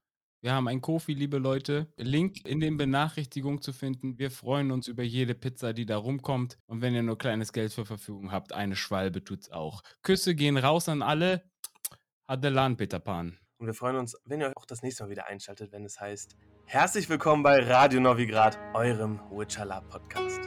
Wir 0.42 0.52
haben 0.52 0.68
ein 0.68 0.82
Kofi, 0.82 1.14
liebe 1.14 1.38
Leute. 1.38 1.90
Link 1.96 2.44
in 2.46 2.60
den 2.60 2.76
Benachrichtigungen 2.76 3.62
zu 3.62 3.72
finden. 3.72 4.18
Wir 4.18 4.30
freuen 4.30 4.70
uns 4.70 4.86
über 4.86 5.02
jede 5.02 5.34
Pizza, 5.34 5.72
die 5.72 5.86
da 5.86 5.96
rumkommt. 5.96 6.58
Und 6.66 6.82
wenn 6.82 6.94
ihr 6.94 7.02
nur 7.02 7.16
kleines 7.16 7.54
Geld 7.54 7.72
zur 7.72 7.86
Verfügung 7.86 8.30
habt, 8.30 8.52
eine 8.52 8.76
Schwalbe 8.76 9.24
tut's 9.24 9.50
auch. 9.50 9.82
Küsse 10.02 10.34
gehen 10.34 10.58
raus 10.58 10.90
an 10.90 11.00
alle. 11.00 11.42
Adelan, 12.26 12.76
Peter 12.76 13.00
Pan. 13.00 13.38
Und 13.58 13.66
wir 13.66 13.74
freuen 13.74 13.96
uns, 13.96 14.16
wenn 14.24 14.40
ihr 14.40 14.52
auch 14.56 14.64
das 14.64 14.82
nächste 14.82 15.04
Mal 15.04 15.10
wieder 15.10 15.26
einschaltet, 15.26 15.72
wenn 15.72 15.84
es 15.84 16.00
heißt 16.00 16.36
Herzlich 16.66 17.08
willkommen 17.10 17.42
bei 17.42 17.58
Radio 17.62 18.00
Novigrad, 18.00 18.58
eurem 18.72 19.20
Witcher 19.30 19.66
Lab 19.66 19.90
Podcast. 19.90 20.40